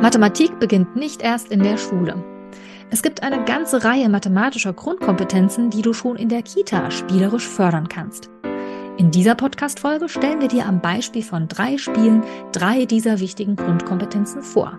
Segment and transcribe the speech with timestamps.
[0.00, 2.24] Mathematik beginnt nicht erst in der Schule.
[2.90, 7.86] Es gibt eine ganze Reihe mathematischer Grundkompetenzen, die du schon in der Kita spielerisch fördern
[7.86, 8.30] kannst.
[8.96, 14.42] In dieser Podcast-Folge stellen wir dir am Beispiel von drei Spielen drei dieser wichtigen Grundkompetenzen
[14.42, 14.78] vor.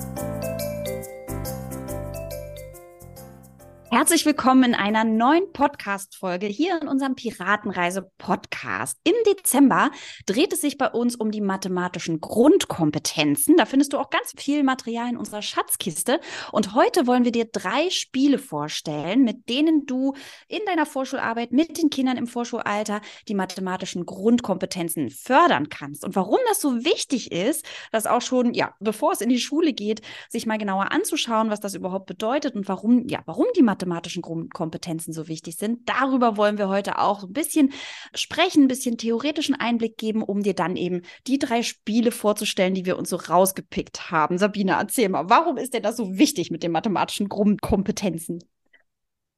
[3.93, 8.97] Herzlich willkommen in einer neuen Podcast-Folge hier in unserem Piratenreise-Podcast.
[9.03, 9.91] Im Dezember
[10.25, 13.57] dreht es sich bei uns um die mathematischen Grundkompetenzen.
[13.57, 16.21] Da findest du auch ganz viel Material in unserer Schatzkiste.
[16.53, 20.13] Und heute wollen wir dir drei Spiele vorstellen, mit denen du
[20.47, 26.05] in deiner Vorschularbeit mit den Kindern im Vorschulalter die mathematischen Grundkompetenzen fördern kannst.
[26.05, 29.73] Und warum das so wichtig ist, das auch schon, ja, bevor es in die Schule
[29.73, 33.80] geht, sich mal genauer anzuschauen, was das überhaupt bedeutet und warum, ja, warum die Mathematik
[33.85, 35.87] mathematischen Grundkompetenzen so wichtig sind.
[35.89, 37.71] Darüber wollen wir heute auch ein bisschen
[38.13, 42.85] sprechen, ein bisschen theoretischen Einblick geben, um dir dann eben die drei Spiele vorzustellen, die
[42.85, 44.37] wir uns so rausgepickt haben.
[44.37, 48.39] Sabine, erzähl mal, warum ist denn das so wichtig mit den mathematischen Grundkompetenzen?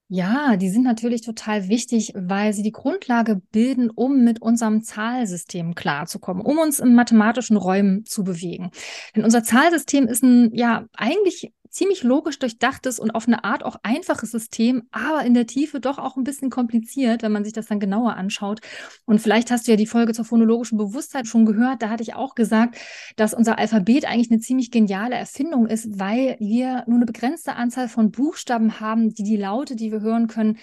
[0.10, 5.74] Ja, die sind natürlich total wichtig, weil sie die Grundlage bilden, um mit unserem Zahlsystem
[5.74, 8.70] klarzukommen, um uns in mathematischen Räumen zu bewegen.
[9.16, 13.78] Denn unser Zahlsystem ist ein, ja, eigentlich ziemlich logisch durchdachtes und auf eine Art auch
[13.82, 17.66] einfaches System, aber in der Tiefe doch auch ein bisschen kompliziert, wenn man sich das
[17.66, 18.62] dann genauer anschaut.
[19.06, 21.82] Und vielleicht hast du ja die Folge zur phonologischen Bewusstheit schon gehört.
[21.82, 22.78] Da hatte ich auch gesagt,
[23.16, 27.90] dass unser Alphabet eigentlich eine ziemlich geniale Erfindung ist, weil wir nur eine begrenzte Anzahl
[27.90, 30.59] von Buchstaben haben, die die Laute, die wir hören können,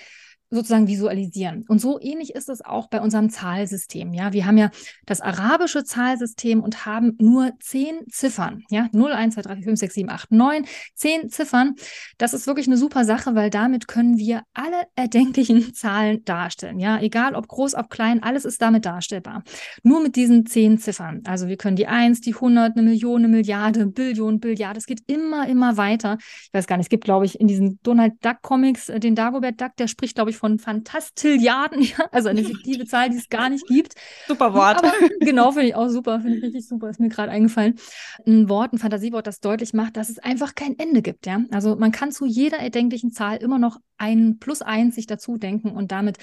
[0.51, 1.65] sozusagen visualisieren.
[1.69, 4.13] Und so ähnlich ist es auch bei unserem Zahlsystem.
[4.13, 4.71] Ja, wir haben ja
[5.07, 8.65] das arabische Zahlsystem und haben nur zehn Ziffern.
[8.71, 11.75] Ja, 0, 1, 2, 3, 4, 5, 6, 7, 8, 9, zehn Ziffern.
[12.19, 16.81] Das ist wirklich eine super Sache, weil damit können wir alle erdenklichen Zahlen darstellen.
[16.81, 19.45] Ja, egal ob groß, ob klein, alles ist damit darstellbar.
[19.83, 21.23] Nur mit diesen zehn Ziffern.
[21.27, 24.77] Also wir können die 1, die 100, eine Million, eine Milliarde, Billion, Billiard.
[24.77, 26.19] Es geht immer, immer weiter.
[26.21, 29.15] Ich weiß gar nicht, es gibt, glaube ich, in diesen Donald Duck Comics, äh, den
[29.15, 32.07] Dagobert Duck, der spricht, glaube ich, von Fantastilliarden, ja?
[32.11, 33.95] also eine fiktive Zahl, die es gar nicht gibt.
[34.27, 34.79] Super Wort.
[34.79, 37.79] Aber, genau, finde ich auch super, finde ich richtig super, ist mir gerade eingefallen.
[38.27, 41.43] Ein Wort, ein Fantasiewort, das deutlich macht, dass es einfach kein Ende gibt, ja.
[41.53, 45.71] Also man kann zu jeder erdenklichen Zahl immer noch ein plus eins sich dazu denken
[45.71, 46.17] und damit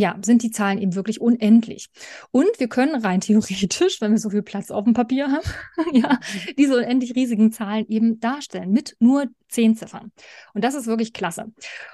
[0.00, 1.90] ja, sind die Zahlen eben wirklich unendlich.
[2.30, 5.48] Und wir können rein theoretisch, wenn wir so viel Platz auf dem Papier haben,
[5.92, 6.18] ja,
[6.56, 10.12] diese unendlich riesigen Zahlen eben darstellen mit nur zehn Ziffern.
[10.54, 11.46] Und das ist wirklich klasse.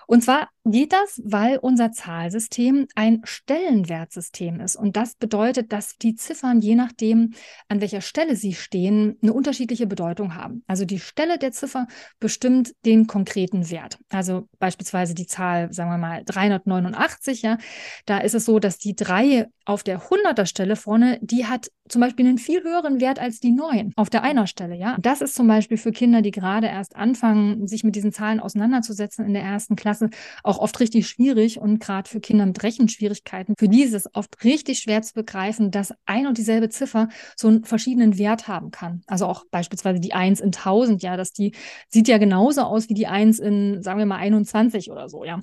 [0.07, 4.77] Und zwar geht das, weil unser Zahlsystem ein Stellenwertsystem ist.
[4.77, 7.35] Und das bedeutet, dass die Ziffern, je nachdem,
[7.69, 10.65] an welcher Stelle sie stehen, eine unterschiedliche Bedeutung haben.
[10.67, 11.87] Also die Stelle der Ziffer
[12.19, 13.99] bestimmt den konkreten Wert.
[14.09, 17.59] Also beispielsweise die Zahl, sagen wir mal, 389, ja,
[18.07, 22.01] da ist es so, dass die drei auf der 100er Stelle vorne, die hat zum
[22.01, 24.97] Beispiel einen viel höheren Wert als die 9 auf der einer Stelle, ja.
[25.01, 29.25] Das ist zum Beispiel für Kinder, die gerade erst anfangen, sich mit diesen Zahlen auseinanderzusetzen
[29.25, 30.11] in der ersten Klasse,
[30.43, 34.43] auch oft richtig schwierig und gerade für Kinder mit Rechenschwierigkeiten, für die ist es oft
[34.45, 39.03] richtig schwer zu begreifen, dass ein und dieselbe Ziffer so einen verschiedenen Wert haben kann.
[39.07, 41.53] Also auch beispielsweise die 1 in 1000, ja, dass die
[41.89, 45.43] sieht ja genauso aus wie die 1 in, sagen wir mal, 21 oder so, ja.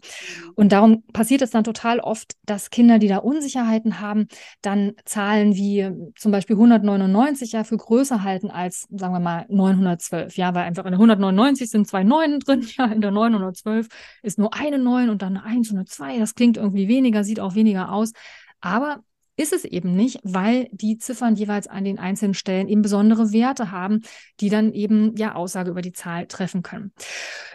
[0.55, 4.27] Und darum passiert es dann total oft, dass Kinder, die da Unsicherheiten haben,
[4.61, 9.45] dann Zahlen wie zum zum Beispiel 199 ja für größer halten als, sagen wir mal,
[9.49, 10.37] 912.
[10.37, 13.89] Ja, weil einfach in der 199 sind zwei Neunen drin, ja, in der 912
[14.23, 16.19] ist nur eine Neun und dann eine Eins und eine Zwei.
[16.19, 18.13] Das klingt irgendwie weniger, sieht auch weniger aus.
[18.61, 19.03] Aber
[19.35, 23.71] ist es eben nicht, weil die Ziffern jeweils an den einzelnen Stellen eben besondere Werte
[23.71, 23.99] haben,
[24.39, 26.93] die dann eben ja Aussage über die Zahl treffen können.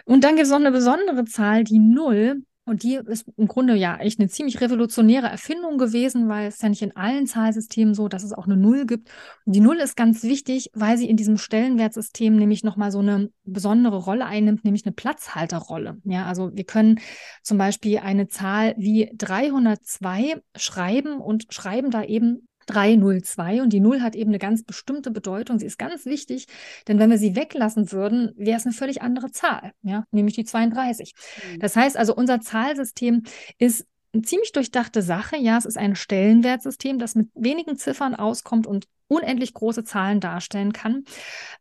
[0.05, 2.43] Und dann gibt es noch eine besondere Zahl, die Null.
[2.67, 6.67] Und die ist im Grunde ja echt eine ziemlich revolutionäre Erfindung gewesen, weil es ja
[6.67, 9.09] nicht in allen Zahlsystemen so, dass es auch eine Null gibt.
[9.45, 13.29] Und die Null ist ganz wichtig, weil sie in diesem Stellenwertsystem nämlich nochmal so eine
[13.45, 15.97] besondere Rolle einnimmt, nämlich eine Platzhalterrolle.
[16.03, 16.99] Ja, also wir können
[17.41, 24.01] zum Beispiel eine Zahl wie 302 schreiben und schreiben da eben 302 und die 0
[24.01, 25.59] hat eben eine ganz bestimmte Bedeutung.
[25.59, 26.47] Sie ist ganz wichtig,
[26.87, 30.45] denn wenn wir sie weglassen würden, wäre es eine völlig andere Zahl, ja, nämlich die
[30.45, 31.13] 32.
[31.53, 31.59] Mhm.
[31.59, 33.23] Das heißt also, unser Zahlsystem
[33.57, 35.37] ist eine ziemlich durchdachte Sache.
[35.37, 40.73] Ja, es ist ein Stellenwertsystem, das mit wenigen Ziffern auskommt und unendlich große Zahlen darstellen
[40.73, 41.05] kann.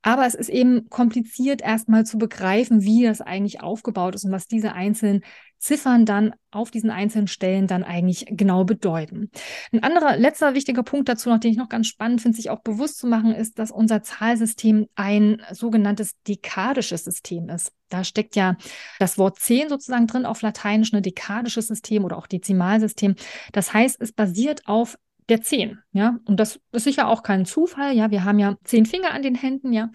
[0.03, 4.49] Aber es ist eben kompliziert, erstmal zu begreifen, wie das eigentlich aufgebaut ist und was
[4.49, 5.23] diese einzelnen
[5.67, 9.31] Ziffern dann auf diesen einzelnen Stellen dann eigentlich genau bedeuten.
[9.73, 12.61] Ein anderer letzter wichtiger Punkt dazu, noch den ich noch ganz spannend finde, sich auch
[12.61, 17.73] bewusst zu machen, ist, dass unser Zahlsystem ein sogenanntes dekadisches System ist.
[17.89, 18.57] Da steckt ja
[19.01, 23.17] das Wort 10 sozusagen drin auf Lateinisch, ein dekadisches System oder auch Dezimalsystem.
[23.53, 24.97] Das heißt, es basiert auf
[25.29, 26.19] der zehn, ja.
[26.27, 28.11] Und das ist sicher auch kein Zufall, ja.
[28.11, 29.91] Wir haben ja zehn Finger an den Händen, ja.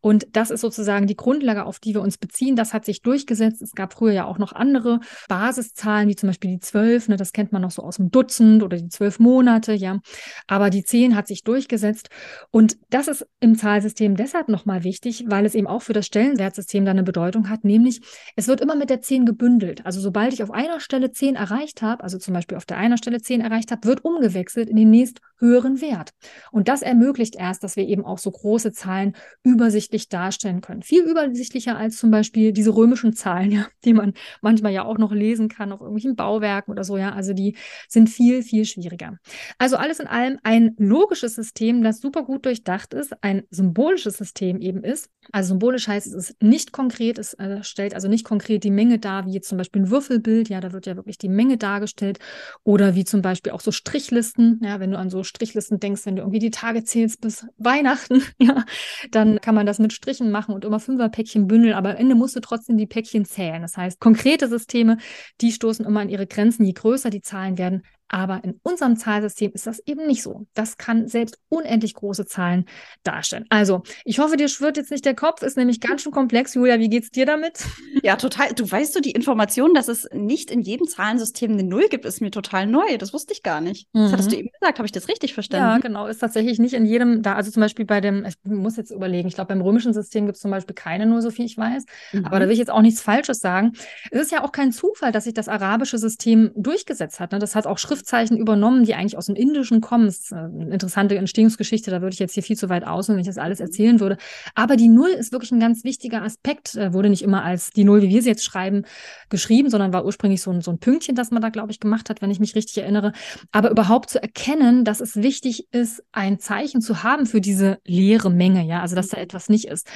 [0.00, 2.54] Und das ist sozusagen die Grundlage, auf die wir uns beziehen.
[2.54, 3.62] Das hat sich durchgesetzt.
[3.62, 7.32] Es gab früher ja auch noch andere Basiszahlen, wie zum Beispiel die zwölf, ne, das
[7.32, 10.00] kennt man noch so aus dem Dutzend oder die zwölf Monate, ja.
[10.46, 12.10] Aber die zehn hat sich durchgesetzt.
[12.50, 16.84] Und das ist im Zahlsystem deshalb nochmal wichtig, weil es eben auch für das Stellenwertsystem
[16.84, 18.02] dann eine Bedeutung hat, nämlich
[18.36, 19.86] es wird immer mit der zehn gebündelt.
[19.86, 22.98] Also sobald ich auf einer Stelle zehn erreicht habe, also zum Beispiel auf der einer
[22.98, 26.10] Stelle zehn erreicht habe, wird umgewechselt den nächst höheren Wert.
[26.52, 30.82] Und das ermöglicht erst, dass wir eben auch so große Zahlen übersichtlich darstellen können.
[30.82, 35.12] Viel übersichtlicher als zum Beispiel diese römischen Zahlen, ja, die man manchmal ja auch noch
[35.12, 37.12] lesen kann auf irgendwelchen Bauwerken oder so, ja.
[37.12, 37.56] Also die
[37.88, 39.18] sind viel, viel schwieriger.
[39.58, 44.60] Also alles in allem ein logisches System, das super gut durchdacht ist, ein symbolisches System
[44.60, 45.10] eben ist.
[45.32, 48.98] Also symbolisch heißt, es ist nicht konkret, es äh, stellt also nicht konkret die Menge
[48.98, 52.18] dar, wie zum Beispiel ein Würfelbild, ja, da wird ja wirklich die Menge dargestellt.
[52.62, 56.16] Oder wie zum Beispiel auch so Strichlisten, ja, wenn du an so Strichlisten denkst, wenn
[56.16, 58.64] du irgendwie die Tage zählst bis Weihnachten, ja,
[59.10, 62.36] dann kann man das mit Strichen machen und immer Fünferpäckchen bündeln, aber am Ende musst
[62.36, 63.62] du trotzdem die Päckchen zählen.
[63.62, 64.98] Das heißt, konkrete Systeme,
[65.40, 66.64] die stoßen immer an ihre Grenzen.
[66.64, 70.46] Je größer die Zahlen werden, aber in unserem Zahlsystem ist das eben nicht so.
[70.54, 72.66] Das kann selbst unendlich große Zahlen
[73.02, 73.46] darstellen.
[73.48, 76.54] Also, ich hoffe, dir schwirrt jetzt nicht der Kopf, ist nämlich ganz schön komplex.
[76.54, 77.64] Julia, wie geht's dir damit?
[78.02, 78.52] Ja, total.
[78.54, 82.20] Du weißt du, die Information, dass es nicht in jedem Zahlensystem eine Null gibt, ist
[82.20, 82.98] mir total neu.
[82.98, 83.88] Das wusste ich gar nicht.
[83.94, 84.02] Mhm.
[84.02, 84.78] Das hattest du eben gesagt.
[84.78, 85.66] Habe ich das richtig verstanden?
[85.66, 86.06] Ja, genau.
[86.06, 87.34] Ist tatsächlich nicht in jedem da.
[87.34, 90.36] Also zum Beispiel bei dem, ich muss jetzt überlegen, ich glaube, beim römischen System gibt
[90.36, 91.84] es zum Beispiel keine Null, so viel ich weiß.
[92.12, 92.26] Mhm.
[92.26, 93.72] Aber da will ich jetzt auch nichts Falsches sagen.
[94.10, 97.32] Es ist ja auch kein Zufall, dass sich das arabische System durchgesetzt hat.
[97.32, 97.38] Ne?
[97.38, 100.06] Das hat auch Schrift Schriftzeichen übernommen, die eigentlich aus dem Indischen kommen.
[100.06, 103.18] Das ist eine interessante Entstehungsgeschichte, da würde ich jetzt hier viel zu weit aus, wenn
[103.18, 104.16] ich das alles erzählen würde.
[104.56, 107.84] Aber die Null ist wirklich ein ganz wichtiger Aspekt, äh, wurde nicht immer als die
[107.84, 108.82] Null, wie wir sie jetzt schreiben,
[109.28, 112.10] geschrieben, sondern war ursprünglich so ein, so ein Pünktchen, das man da, glaube ich, gemacht
[112.10, 113.12] hat, wenn ich mich richtig erinnere.
[113.52, 118.30] Aber überhaupt zu erkennen, dass es wichtig ist, ein Zeichen zu haben für diese leere
[118.30, 119.86] Menge, ja, also dass da etwas nicht ist,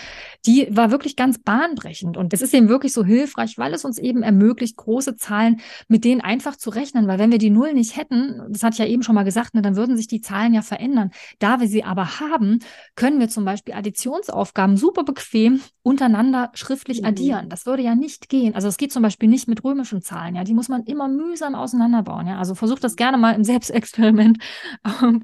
[0.47, 2.17] die war wirklich ganz bahnbrechend.
[2.17, 6.05] Und es ist eben wirklich so hilfreich, weil es uns eben ermöglicht, große Zahlen mit
[6.05, 8.87] denen einfach zu rechnen, weil wenn wir die Null nicht hätten, das hatte ich ja
[8.87, 11.11] eben schon mal gesagt, ne, dann würden sich die Zahlen ja verändern.
[11.38, 12.61] Da wir sie aber haben,
[12.94, 17.06] können wir zum Beispiel Additionsaufgaben super bequem untereinander schriftlich mhm.
[17.06, 17.49] addieren.
[17.49, 18.55] Das würde ja nicht gehen.
[18.55, 20.35] Also es geht zum Beispiel nicht mit römischen Zahlen.
[20.35, 22.26] Ja, die muss man immer mühsam auseinanderbauen.
[22.26, 24.37] Ja, also versucht das gerne mal im Selbstexperiment.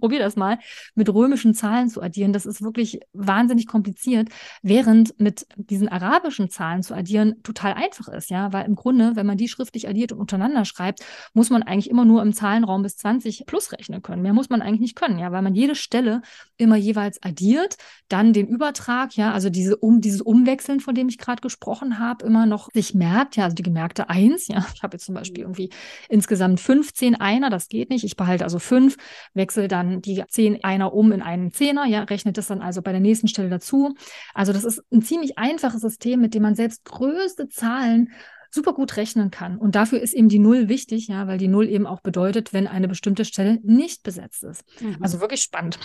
[0.01, 0.59] Probier das mal
[0.95, 2.33] mit römischen Zahlen zu addieren.
[2.33, 4.31] Das ist wirklich wahnsinnig kompliziert,
[4.63, 8.31] während mit diesen arabischen Zahlen zu addieren total einfach ist.
[8.31, 11.01] Ja, weil im Grunde, wenn man die schriftlich addiert und untereinander schreibt,
[11.35, 14.23] muss man eigentlich immer nur im Zahlenraum bis 20 plus rechnen können.
[14.23, 16.23] Mehr muss man eigentlich nicht können, ja, weil man jede Stelle
[16.57, 17.77] immer jeweils addiert,
[18.09, 20.23] dann den Übertrag, ja, also diese um dieses
[20.55, 24.09] Umwechseln, von dem ich gerade gesprochen habe, immer noch sich merkt, ja, also die gemerkte
[24.09, 25.71] Eins, ja, ich habe jetzt zum Beispiel irgendwie
[26.09, 28.97] insgesamt 15 Einer, das geht nicht, ich behalte also fünf,
[29.35, 32.93] wechsle dann die zehn Einer um in einen Zehner, ja, rechnet das dann also bei
[32.93, 33.95] der nächsten Stelle dazu.
[34.33, 38.13] Also das ist ein ziemlich einfaches System, mit dem man selbst größte Zahlen
[38.51, 39.59] super gut rechnen kann.
[39.59, 42.69] Und dafür ist eben die Null wichtig, ja, weil die Null eben auch bedeutet, wenn
[42.69, 44.63] eine bestimmte Stelle nicht besetzt ist.
[44.81, 44.99] Mhm.
[45.01, 45.81] Also wirklich spannend.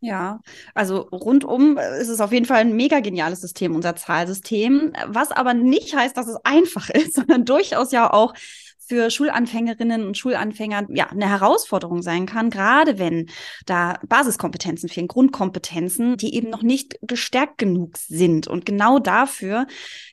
[0.00, 0.40] Ja,
[0.74, 5.54] also rundum ist es auf jeden Fall ein mega geniales System, unser Zahlsystem, was aber
[5.54, 8.34] nicht heißt, dass es einfach ist, sondern durchaus ja auch
[8.88, 13.28] für Schulanfängerinnen und Schulanfänger ja eine Herausforderung sein kann, gerade wenn
[13.66, 18.46] da Basiskompetenzen fehlen, Grundkompetenzen, die eben noch nicht gestärkt genug sind.
[18.46, 19.66] Und genau dafür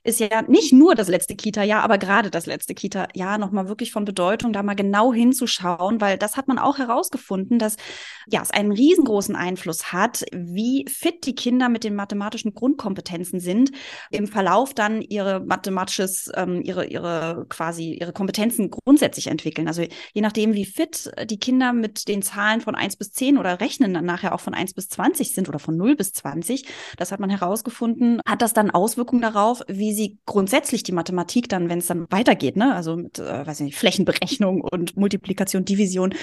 [0.03, 4.05] ist ja nicht nur das letzte Kita-Jahr, aber gerade das letzte Kita-Jahr nochmal wirklich von
[4.05, 7.77] Bedeutung, da mal genau hinzuschauen, weil das hat man auch herausgefunden, dass
[8.27, 13.71] ja es einen riesengroßen Einfluss hat, wie fit die Kinder mit den mathematischen Grundkompetenzen sind,
[14.11, 19.67] im Verlauf dann ihre mathematisches, ähm, ihre, ihre quasi ihre Kompetenzen grundsätzlich entwickeln.
[19.67, 19.83] Also
[20.13, 23.93] je nachdem, wie fit die Kinder mit den Zahlen von 1 bis 10 oder rechnen
[23.93, 26.65] dann nachher auch von 1 bis 20 sind oder von 0 bis 20,
[26.97, 31.69] das hat man herausgefunden, hat das dann Auswirkungen darauf, wie sie grundsätzlich die Mathematik dann,
[31.69, 36.13] wenn es dann weitergeht, ne, also mit, äh, weiß ich nicht, Flächenberechnung und Multiplikation, Division,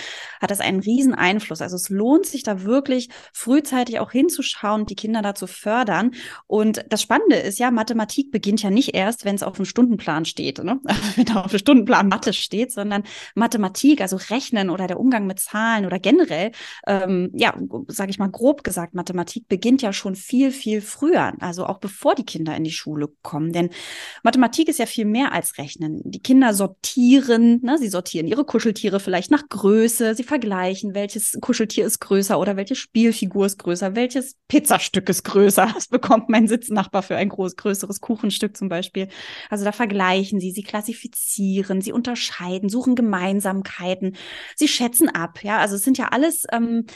[0.41, 1.61] hat das einen riesen Einfluss.
[1.61, 6.13] Also es lohnt sich da wirklich frühzeitig auch hinzuschauen, die Kinder da zu fördern.
[6.47, 10.25] Und das Spannende ist ja, Mathematik beginnt ja nicht erst, wenn es auf dem Stundenplan
[10.25, 10.63] steht.
[10.63, 10.81] Ne?
[11.17, 13.03] wenn da auf dem Stundenplan Mathe Mathe steht, sondern
[13.35, 16.53] Mathematik, also Rechnen oder der Umgang mit Zahlen oder generell,
[16.87, 17.55] ähm, ja,
[17.89, 22.15] sage ich mal grob gesagt, Mathematik beginnt ja schon viel, viel früher, also auch bevor
[22.15, 23.53] die Kinder in die Schule kommen.
[23.61, 23.71] Denn
[24.23, 26.01] Mathematik ist ja viel mehr als Rechnen.
[26.05, 31.85] Die Kinder sortieren, ne, sie sortieren ihre Kuscheltiere vielleicht nach Größe, sie vergleichen, welches Kuscheltier
[31.87, 35.73] ist größer oder welche Spielfigur ist größer, welches Pizzastück ist größer.
[35.75, 39.09] Was bekommt mein Sitznachbar für ein groß, größeres Kuchenstück zum Beispiel?
[39.51, 44.17] Also da vergleichen sie, sie klassifizieren, sie unterscheiden, suchen Gemeinsamkeiten,
[44.57, 45.43] sie schätzen ab.
[45.43, 46.87] Ja, also es sind ja alles ähm,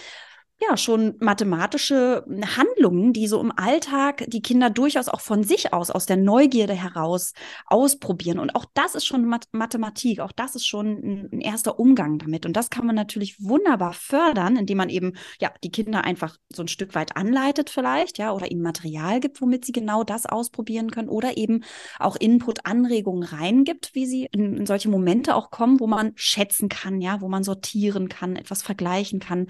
[0.68, 2.24] ja schon mathematische
[2.56, 6.74] Handlungen, die so im Alltag die Kinder durchaus auch von sich aus, aus der Neugierde
[6.74, 7.32] heraus
[7.66, 8.38] ausprobieren.
[8.38, 12.18] Und auch das ist schon Math Mathematik, auch das ist schon ein, ein, erster Umgang
[12.18, 12.46] damit.
[12.46, 16.62] Und das kann man natürlich wunderbar fördern, indem man eben ja die Kinder einfach so
[16.62, 20.90] ein Stück weit anleitet vielleicht, ja, oder ihnen Material gibt, womit sie genau das ausprobieren
[20.90, 21.64] können oder eben
[21.98, 26.68] auch Input, Anregungen reingibt, wie sie in, in solche Momente auch kommen, wo man schätzen
[26.68, 29.46] kann, ja, wo man sortieren kann, etwas vergleichen kann.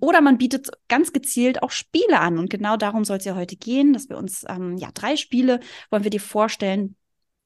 [0.00, 0.49] Oder man bietet
[0.88, 2.38] ganz gezielt auch Spiele an.
[2.38, 5.60] Und genau darum soll es ja heute gehen, dass wir uns, ähm, ja, drei Spiele
[5.90, 6.96] wollen wir dir vorstellen,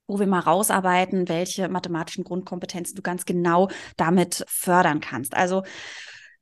[0.07, 5.35] wo wir mal rausarbeiten, welche mathematischen Grundkompetenzen du ganz genau damit fördern kannst.
[5.35, 5.63] Also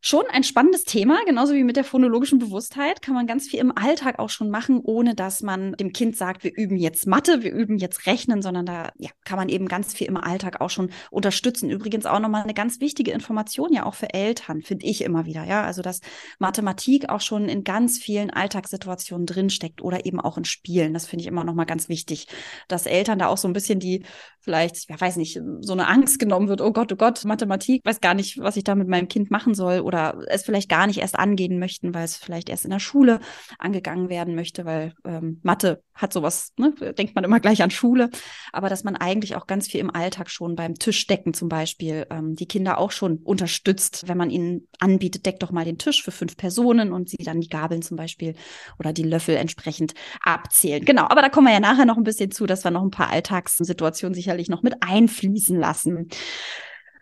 [0.04, 3.70] schon ein spannendes Thema, genauso wie mit der phonologischen Bewusstheit, kann man ganz viel im
[3.76, 7.52] Alltag auch schon machen, ohne dass man dem Kind sagt, wir üben jetzt Mathe, wir
[7.52, 10.90] üben jetzt Rechnen, sondern da ja, kann man eben ganz viel im Alltag auch schon
[11.12, 11.70] unterstützen.
[11.70, 15.44] Übrigens auch nochmal eine ganz wichtige Information ja auch für Eltern, finde ich immer wieder,
[15.44, 16.00] ja, also dass
[16.40, 20.94] Mathematik auch schon in ganz vielen Alltagssituationen drinsteckt oder eben auch in Spielen.
[20.94, 22.26] Das finde ich immer nochmal ganz wichtig,
[22.66, 24.02] dass Eltern da auch so ein bisschen die
[24.42, 28.00] vielleicht, ja, weiß nicht, so eine Angst genommen wird, oh Gott, oh Gott, Mathematik, weiß
[28.00, 31.00] gar nicht, was ich da mit meinem Kind machen soll oder es vielleicht gar nicht
[31.00, 33.20] erst angehen möchten, weil es vielleicht erst in der Schule
[33.58, 38.10] angegangen werden möchte, weil ähm, Mathe hat sowas, ne, denkt man immer gleich an Schule,
[38.52, 42.34] aber dass man eigentlich auch ganz viel im Alltag schon beim Tischdecken zum Beispiel ähm,
[42.34, 46.10] die Kinder auch schon unterstützt, wenn man ihnen anbietet, deck doch mal den Tisch für
[46.10, 48.34] fünf Personen und sie dann die Gabeln zum Beispiel
[48.78, 50.84] oder die Löffel entsprechend abzählen.
[50.84, 52.90] Genau, aber da kommen wir ja nachher noch ein bisschen zu, dass wir noch ein
[52.90, 56.08] paar Alltagssituationen sicherlich noch mit einfließen lassen.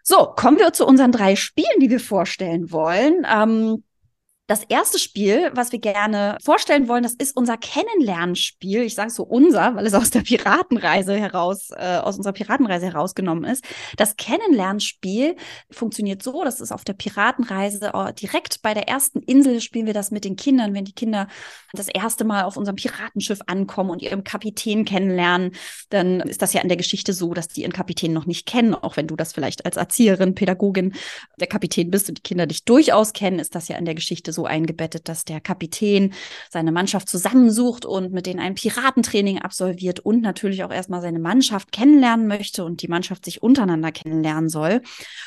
[0.02, 3.26] So, kommen wir zu unseren drei Spielen, die wir vorstellen wollen.
[3.32, 3.84] Ähm,
[4.50, 8.82] das erste Spiel, was wir gerne vorstellen wollen, das ist unser Kennenlernspiel.
[8.82, 13.44] Ich sage so unser, weil es aus der Piratenreise heraus, äh, aus unserer Piratenreise herausgenommen
[13.44, 13.64] ist.
[13.96, 15.36] Das Kennenlernspiel
[15.70, 19.94] funktioniert so, das ist auf der Piratenreise oh, direkt bei der ersten Insel spielen wir
[19.94, 21.28] das mit den Kindern, wenn die Kinder
[21.72, 25.52] das erste Mal auf unserem Piratenschiff ankommen und ihren Kapitän kennenlernen,
[25.90, 28.74] dann ist das ja in der Geschichte so, dass die ihren Kapitän noch nicht kennen,
[28.74, 30.94] auch wenn du das vielleicht als Erzieherin, Pädagogin
[31.38, 34.32] der Kapitän bist und die Kinder dich durchaus kennen, ist das ja in der Geschichte
[34.32, 36.14] so so eingebettet, dass der Kapitän
[36.48, 41.72] seine Mannschaft zusammensucht und mit denen ein Piratentraining absolviert und natürlich auch erstmal seine Mannschaft
[41.72, 44.80] kennenlernen möchte und die Mannschaft sich untereinander kennenlernen soll.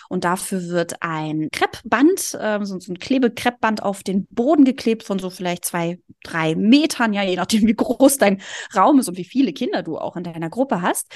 [0.10, 5.30] Und dafür wird ein Kreppband, äh, so, ein Klebekreppband auf den Boden geklebt von so
[5.30, 8.42] vielleicht zwei, drei Metern, ja, je nachdem, wie groß dein
[8.76, 11.14] Raum ist und wie viele Kinder du auch in deiner Gruppe hast.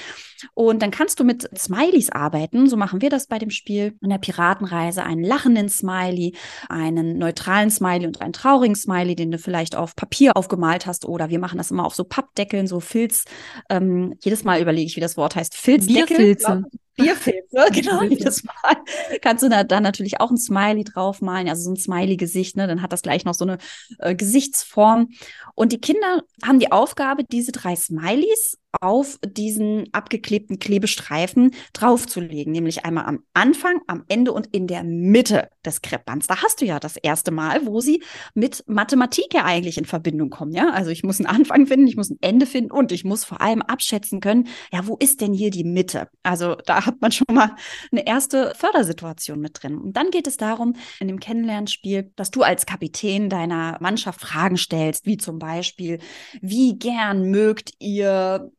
[0.54, 2.68] Und dann kannst du mit Smileys arbeiten.
[2.68, 5.02] So machen wir das bei dem Spiel in der Piratenreise.
[5.02, 6.36] Einen lachenden Smiley,
[6.68, 11.04] einen neutralen Smiley Smiley und einen traurigen Smiley, den du vielleicht auf Papier aufgemalt hast.
[11.06, 13.24] Oder wir machen das immer auf so Pappdeckeln, so Filz.
[13.68, 15.56] Ähm, jedes Mal überlege ich, wie das Wort heißt.
[15.56, 16.16] Filzdeckel.
[16.16, 16.64] Bierfilze.
[16.96, 18.76] Bierfilze, genau, jedes Mal.
[19.22, 22.66] Kannst du da dann natürlich auch ein Smiley draufmalen, also so ein Smiley-Gesicht, ne?
[22.66, 23.58] Dann hat das gleich noch so eine
[24.00, 25.10] äh, Gesichtsform.
[25.54, 32.84] Und die Kinder haben die Aufgabe, diese drei Smileys auf diesen abgeklebten Klebestreifen draufzulegen, nämlich
[32.84, 36.26] einmal am Anfang, am Ende und in der Mitte des Kreppbands.
[36.26, 38.02] Da hast du ja das erste Mal, wo sie
[38.34, 40.70] mit Mathematik ja eigentlich in Verbindung kommen, ja?
[40.70, 43.40] Also ich muss einen Anfang finden, ich muss ein Ende finden und ich muss vor
[43.40, 46.08] allem abschätzen können, ja, wo ist denn hier die Mitte?
[46.22, 47.54] Also da hat man schon mal
[47.92, 49.78] eine erste Fördersituation mit drin.
[49.78, 54.56] Und dann geht es darum, in dem Kennenlernspiel, dass du als Kapitän deiner Mannschaft Fragen
[54.56, 55.98] stellst, wie zum Beispiel,
[56.40, 58.50] wie gern mögt ihr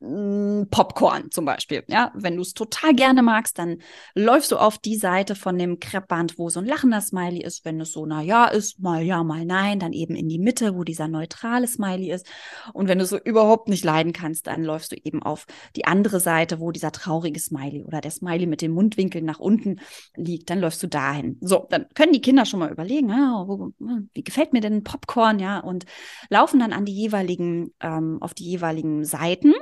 [0.70, 1.84] Popcorn zum Beispiel.
[1.88, 3.78] Ja, wenn du es total gerne magst, dann
[4.16, 7.66] läufst du auf die Seite von dem Kreppband, wo so ein lachender Smiley ist.
[7.66, 10.76] Wenn es so, na ja ist, mal ja, mal nein, dann eben in die Mitte,
[10.76, 12.28] wo dieser neutrale Smiley ist.
[12.74, 16.20] Und wenn du so überhaupt nicht leiden kannst, dann läufst du eben auf die andere
[16.20, 19.80] Seite, wo dieser traurige Smiley oder der Smiley mit den Mundwinkeln nach unten
[20.16, 20.50] liegt.
[20.50, 21.38] Dann läufst du dahin.
[21.42, 23.72] So, dann können die Kinder schon mal überlegen, ah, wo,
[24.14, 25.86] wie gefällt mir denn Popcorn, ja, und
[26.30, 29.54] laufen dann an die jeweiligen, ähm, auf die jeweiligen Seiten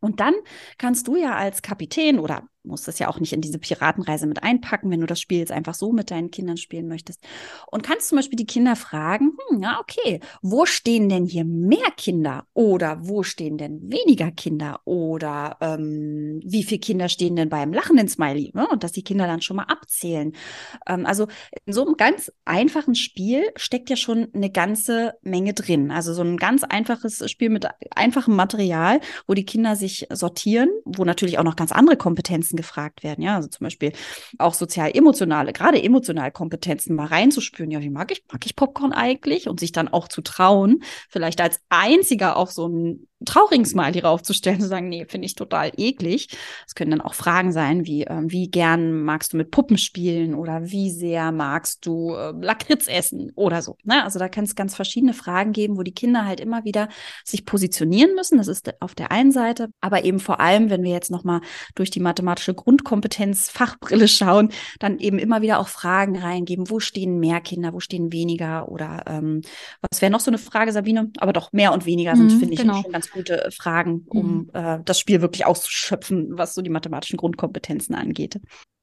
[0.00, 0.34] und dann
[0.78, 4.42] kannst du ja als Kapitän oder musst das ja auch nicht in diese Piratenreise mit
[4.42, 7.22] einpacken, wenn du das Spiel jetzt einfach so mit deinen Kindern spielen möchtest.
[7.70, 11.90] Und kannst zum Beispiel die Kinder fragen, hm, ja, okay, wo stehen denn hier mehr
[11.96, 17.72] Kinder oder wo stehen denn weniger Kinder oder ähm, wie viele Kinder stehen denn beim
[17.72, 18.52] lachenden Smiley?
[18.54, 18.68] Ne?
[18.68, 20.32] Und dass die Kinder dann schon mal abzählen.
[20.86, 21.28] Ähm, also
[21.64, 25.90] in so einem ganz einfachen Spiel steckt ja schon eine ganze Menge drin.
[25.90, 31.04] Also so ein ganz einfaches Spiel mit einfachem Material, wo die Kinder sich sortieren, wo
[31.04, 33.22] natürlich auch noch ganz andere Kompetenzen Kompetenzen gefragt werden.
[33.22, 33.92] Ja, also zum Beispiel
[34.38, 37.70] auch sozial-emotionale, gerade emotionale Kompetenzen mal reinzuspüren.
[37.70, 39.48] Ja, wie mag ich, mag ich Popcorn eigentlich?
[39.48, 44.62] Und sich dann auch zu trauen, vielleicht als einziger auf so ein traurigen Smiley raufzustellen
[44.62, 46.28] und sagen, nee, finde ich total eklig.
[46.66, 50.34] Es können dann auch Fragen sein, wie, ähm, wie gern magst du mit Puppen spielen
[50.34, 53.76] oder wie sehr magst du äh, Lakritz essen oder so.
[53.84, 54.02] Ne?
[54.04, 56.88] Also da kann es ganz verschiedene Fragen geben, wo die Kinder halt immer wieder
[57.24, 58.38] sich positionieren müssen.
[58.38, 61.40] Das ist auf der einen Seite, aber eben vor allem, wenn wir jetzt nochmal
[61.74, 67.18] durch die mathematische Grundkompetenz Fachbrille schauen, dann eben immer wieder auch Fragen reingeben, wo stehen
[67.20, 69.42] mehr Kinder, wo stehen weniger oder ähm,
[69.90, 71.10] was wäre noch so eine Frage, Sabine?
[71.18, 72.82] Aber doch mehr und weniger sind, mhm, finde ich, genau.
[72.82, 74.50] schon ganz gute Fragen, um mhm.
[74.52, 78.40] äh, das Spiel wirklich auszuschöpfen, was so die mathematischen Grundkompetenzen angeht.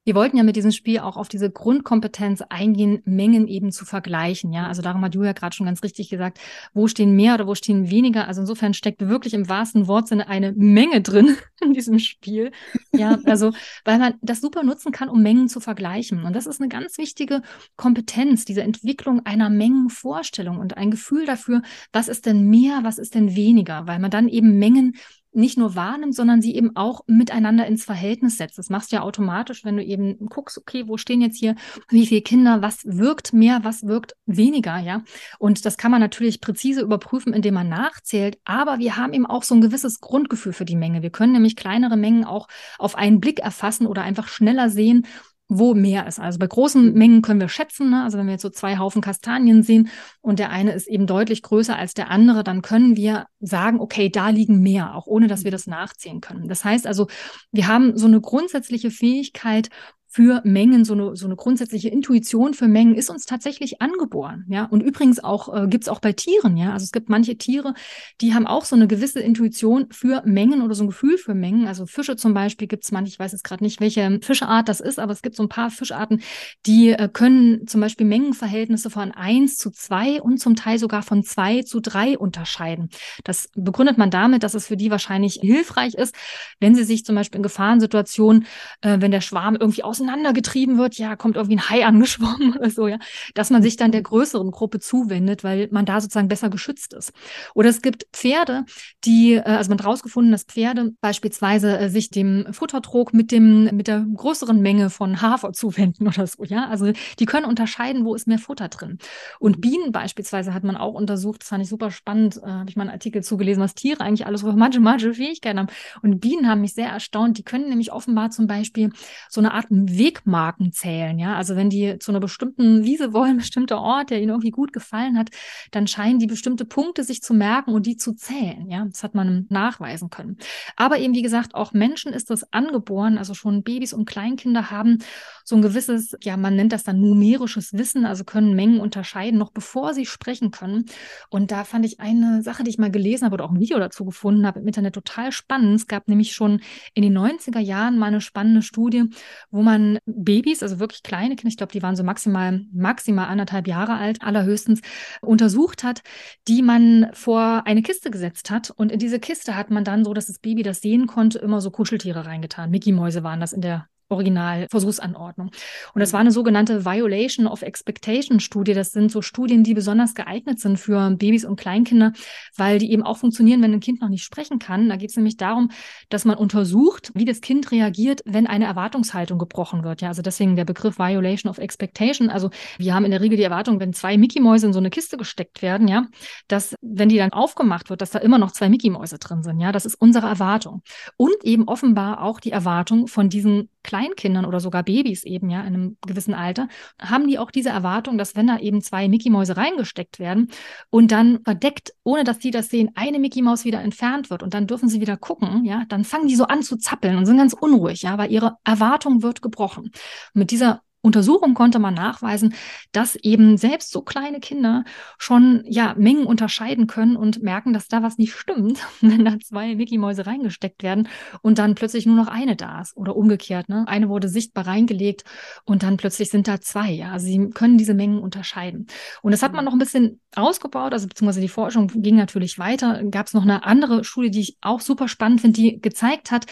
[0.07, 4.53] Wir wollten ja mit diesem Spiel auch auf diese Grundkompetenz eingehen, Mengen eben zu vergleichen.
[4.53, 6.39] Ja, also darum hat Julia gerade schon ganz richtig gesagt,
[6.73, 8.25] wo stehen mehr oder wo stehen weniger.
[8.25, 12.53] Also insofern steckt wirklich im wahrsten Wortsinne eine Menge drin in diesem Spiel.
[12.93, 13.51] Ja, also
[13.83, 16.23] weil man das super nutzen kann, um Mengen zu vergleichen.
[16.23, 17.41] Und das ist eine ganz wichtige
[17.75, 23.13] Kompetenz, diese Entwicklung einer Mengenvorstellung und ein Gefühl dafür, was ist denn mehr, was ist
[23.13, 24.95] denn weniger, weil man dann eben Mengen
[25.37, 28.57] nicht nur wahrnimmt, sondern sie eben auch miteinander ins Verhältnis setzt.
[28.57, 31.55] Das machst du ja automatisch, wenn du eben guckst, okay, wo stehen jetzt hier
[31.89, 35.03] wie viele Kinder, was wirkt mehr, was wirkt weniger, ja.
[35.39, 39.43] Und das kann man natürlich präzise überprüfen, indem man nachzählt, aber wir haben eben auch
[39.43, 41.01] so ein gewisses Grundgefühl für die Menge.
[41.01, 42.47] Wir können nämlich kleinere Mengen auch
[42.79, 45.05] auf einen Blick erfassen oder einfach schneller sehen,
[45.49, 46.19] wo mehr ist.
[46.19, 48.03] Also bei großen Mengen können wir schätzen, ne?
[48.03, 49.89] also wenn wir jetzt so zwei Haufen Kastanien sehen
[50.21, 54.09] und der eine ist eben deutlich größer als der andere, dann können wir sagen, okay,
[54.09, 56.47] da liegen mehr, auch ohne dass wir das nachziehen können.
[56.49, 57.07] Das heißt also,
[57.51, 59.69] wir haben so eine grundsätzliche Fähigkeit,
[60.17, 64.45] für Mengen, so eine, so eine grundsätzliche Intuition für Mengen ist uns tatsächlich angeboren.
[64.49, 66.57] Ja, und übrigens auch äh, gibt es auch bei Tieren.
[66.57, 67.75] Ja, also es gibt manche Tiere,
[68.19, 71.67] die haben auch so eine gewisse Intuition für Mengen oder so ein Gefühl für Mengen.
[71.67, 74.79] Also Fische zum Beispiel gibt es manche, ich weiß jetzt gerade nicht, welche Fischeart das
[74.79, 76.23] ist, aber es gibt so ein paar Fischarten,
[76.65, 81.21] die äh, können zum Beispiel Mengenverhältnisse von eins zu zwei und zum Teil sogar von
[81.21, 82.89] zwei zu drei unterscheiden.
[83.23, 86.15] Das begründet man damit, dass es für die wahrscheinlich hilfreich ist,
[86.59, 88.47] wenn sie sich zum Beispiel in Gefahrensituationen,
[88.81, 92.69] äh, wenn der Schwarm irgendwie auseinander auseinandergetrieben wird, ja, kommt irgendwie ein Hai angeschwommen oder
[92.69, 92.97] so, ja,
[93.33, 97.11] dass man sich dann der größeren Gruppe zuwendet, weil man da sozusagen besser geschützt ist.
[97.53, 98.65] Oder es gibt Pferde,
[99.05, 103.65] die, äh, also man hat rausgefunden, dass Pferde beispielsweise äh, sich dem Futtertrog mit dem,
[103.75, 106.67] mit der größeren Menge von Hafer zuwenden oder so, ja.
[106.67, 108.97] Also die können unterscheiden, wo ist mehr Futter drin.
[109.39, 112.75] Und Bienen beispielsweise hat man auch untersucht, das fand ich super spannend, äh, habe ich
[112.75, 115.67] mal einen Artikel zugelesen, was Tiere eigentlich alles so mathematische Fähigkeiten haben.
[116.01, 118.91] Und Bienen haben mich sehr erstaunt, die können nämlich offenbar zum Beispiel
[119.29, 121.17] so eine Art Wegmarken zählen.
[121.19, 124.73] Ja, also wenn die zu einer bestimmten Wiese wollen, bestimmter Ort, der ihnen irgendwie gut
[124.73, 125.29] gefallen hat,
[125.71, 128.69] dann scheinen die bestimmte Punkte sich zu merken und die zu zählen.
[128.69, 130.37] Ja, das hat man nachweisen können.
[130.75, 134.99] Aber eben, wie gesagt, auch Menschen ist das angeboren, also schon Babys und Kleinkinder haben
[135.43, 139.51] so ein gewisses, ja, man nennt das dann numerisches Wissen, also können Mengen unterscheiden, noch
[139.51, 140.85] bevor sie sprechen können.
[141.29, 143.79] Und da fand ich eine Sache, die ich mal gelesen habe oder auch ein Video
[143.79, 145.75] dazu gefunden habe im Internet total spannend.
[145.75, 146.59] Es gab nämlich schon
[146.93, 149.05] in den 90er Jahren mal eine spannende Studie,
[149.49, 153.67] wo man Babys, also wirklich kleine Kinder, ich glaube, die waren so maximal, maximal anderthalb
[153.67, 154.81] Jahre alt, allerhöchstens,
[155.21, 156.01] untersucht hat,
[156.47, 158.71] die man vor eine Kiste gesetzt hat.
[158.71, 161.61] Und in diese Kiste hat man dann so, dass das Baby das sehen konnte, immer
[161.61, 162.69] so Kuscheltiere reingetan.
[162.71, 165.51] Mickey-Mäuse waren das in der Originalversuchsanordnung.
[165.93, 168.73] Und das war eine sogenannte Violation of Expectation Studie.
[168.73, 172.13] Das sind so Studien, die besonders geeignet sind für Babys und Kleinkinder,
[172.55, 174.89] weil die eben auch funktionieren, wenn ein Kind noch nicht sprechen kann.
[174.89, 175.71] Da geht es nämlich darum,
[176.09, 180.01] dass man untersucht, wie das Kind reagiert, wenn eine Erwartungshaltung gebrochen wird.
[180.01, 182.29] Ja, also deswegen der Begriff Violation of Expectation.
[182.29, 185.17] Also wir haben in der Regel die Erwartung, wenn zwei Mickey-Mäuse in so eine Kiste
[185.17, 186.07] gesteckt werden, ja,
[186.47, 189.59] dass wenn die dann aufgemacht wird, dass da immer noch zwei Mickey-Mäuse drin sind.
[189.59, 190.81] Ja, das ist unsere Erwartung.
[191.17, 195.67] Und eben offenbar auch die Erwartung von diesen Kleinkindern oder sogar Babys eben, ja, in
[195.67, 196.67] einem gewissen Alter,
[196.99, 200.49] haben die auch diese Erwartung, dass wenn da eben zwei Mickey-Mäuse reingesteckt werden
[200.89, 204.67] und dann verdeckt, ohne dass die das sehen, eine Mickey-Maus wieder entfernt wird und dann
[204.67, 207.53] dürfen sie wieder gucken, ja, dann fangen die so an zu zappeln und sind ganz
[207.53, 209.91] unruhig, ja, weil ihre Erwartung wird gebrochen.
[210.33, 212.53] Mit dieser Untersuchung konnte man nachweisen,
[212.91, 214.83] dass eben selbst so kleine Kinder
[215.17, 219.75] schon ja Mengen unterscheiden können und merken, dass da was nicht stimmt, wenn da zwei
[219.75, 221.07] Mickey-Mäuse reingesteckt werden
[221.41, 223.69] und dann plötzlich nur noch eine da ist oder umgekehrt.
[223.69, 223.85] Ne?
[223.87, 225.23] Eine wurde sichtbar reingelegt
[225.63, 226.91] und dann plötzlich sind da zwei.
[226.91, 227.11] Ja?
[227.13, 228.87] Also sie können diese Mengen unterscheiden.
[229.21, 233.01] Und das hat man noch ein bisschen ausgebaut, also beziehungsweise die Forschung ging natürlich weiter.
[233.09, 236.45] Gab es noch eine andere Studie, die ich auch super spannend finde, die gezeigt hat,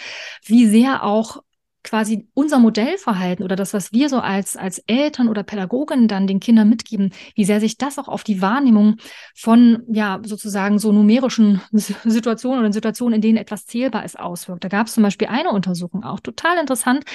[0.45, 1.43] wie sehr auch
[1.85, 6.39] quasi unser Modellverhalten oder das, was wir so als, als Eltern oder Pädagogen dann den
[6.39, 8.97] Kindern mitgeben, wie sehr sich das auch auf die Wahrnehmung
[9.35, 14.63] von, ja, sozusagen so numerischen Situationen oder Situationen, in denen etwas zählbar ist, auswirkt.
[14.63, 17.05] Da gab es zum Beispiel eine Untersuchung auch, total interessant.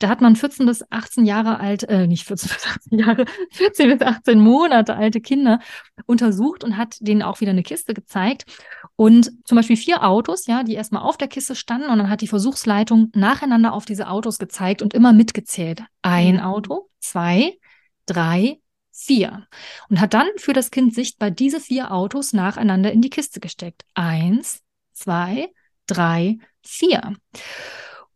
[0.00, 3.96] Da hat man 14 bis 18 Jahre alt, äh, nicht 14 bis 18 Jahre, 14
[3.96, 5.60] bis 18 Monate alte Kinder
[6.06, 8.44] untersucht und hat denen auch wieder eine Kiste gezeigt.
[8.96, 12.22] Und zum Beispiel vier Autos, ja, die erstmal auf der Kiste standen und dann hat
[12.22, 15.82] die Versuchsleitung nacheinander auf diese Autos gezeigt und immer mitgezählt.
[16.02, 16.40] Ein mhm.
[16.40, 17.58] Auto, zwei,
[18.06, 18.60] drei,
[18.92, 19.46] vier.
[19.88, 23.84] Und hat dann für das Kind sichtbar diese vier Autos nacheinander in die Kiste gesteckt.
[23.94, 25.50] Eins, zwei,
[25.86, 27.14] drei, vier.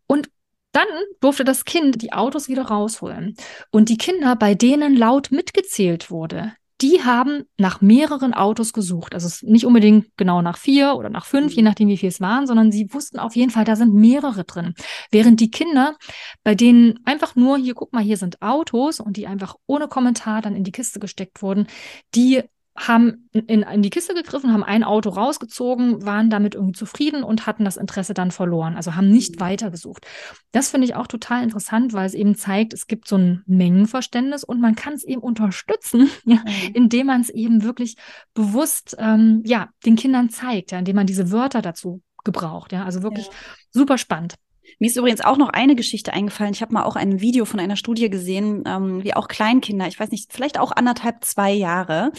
[0.07, 0.31] Und
[0.73, 0.87] dann
[1.21, 3.37] durfte das Kind die Autos wieder rausholen.
[3.71, 9.15] Und die Kinder, bei denen laut mitgezählt wurde, die haben nach mehreren Autos gesucht.
[9.15, 11.69] Also nicht unbedingt genau nach vier oder nach fünf, je mhm.
[11.69, 14.75] nachdem, wie viel es waren, sondern sie wussten auf jeden Fall, da sind mehrere drin.
[15.11, 15.97] Während die Kinder,
[16.43, 20.43] bei denen einfach nur, hier guck mal, hier sind Autos und die einfach ohne Kommentar
[20.43, 21.67] dann in die Kiste gesteckt wurden,
[22.15, 22.43] die
[22.87, 27.47] haben in, in die Kiste gegriffen, haben ein Auto rausgezogen, waren damit irgendwie zufrieden und
[27.47, 29.41] hatten das Interesse dann verloren, also haben nicht mhm.
[29.41, 30.07] weitergesucht.
[30.53, 34.45] Das finde ich auch total interessant, weil es eben zeigt, es gibt so ein Mengenverständnis
[34.45, 36.75] und man kann es eben unterstützen, ja, mhm.
[36.75, 37.97] indem man es eben wirklich
[38.35, 42.73] bewusst ähm, ja, den Kindern zeigt, ja, indem man diese Wörter dazu gebraucht.
[42.73, 43.33] Ja, also wirklich ja.
[43.71, 44.37] super spannend.
[44.79, 46.53] Mir ist übrigens auch noch eine Geschichte eingefallen.
[46.53, 49.99] Ich habe mal auch ein Video von einer Studie gesehen, ähm, wie auch Kleinkinder, ich
[49.99, 52.13] weiß nicht, vielleicht auch anderthalb, zwei Jahre,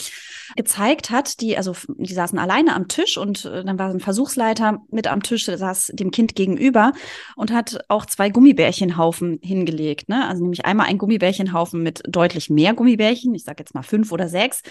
[0.55, 4.81] gezeigt hat, die, also die saßen alleine am Tisch und äh, dann war ein Versuchsleiter
[4.89, 6.93] mit am Tisch, der saß dem Kind gegenüber
[7.35, 10.09] und hat auch zwei Gummibärchenhaufen hingelegt.
[10.09, 10.27] Ne?
[10.27, 14.27] Also nämlich einmal ein Gummibärchenhaufen mit deutlich mehr Gummibärchen, ich sage jetzt mal fünf oder
[14.27, 14.61] sechs,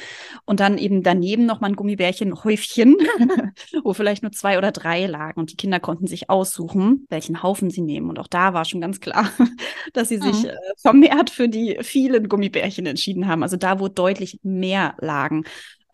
[0.45, 2.97] und dann eben daneben nochmal ein Gummibärchenhäufchen,
[3.85, 5.41] wo vielleicht nur zwei oder drei lagen.
[5.41, 8.09] Und die Kinder konnten sich aussuchen, welchen Haufen sie nehmen.
[8.09, 9.31] Und auch da war schon ganz klar,
[9.93, 10.51] dass sie sich mhm.
[10.51, 13.43] äh, vermehrt für die vielen Gummibärchen entschieden haben.
[13.43, 15.45] Also da, wo deutlich mehr lagen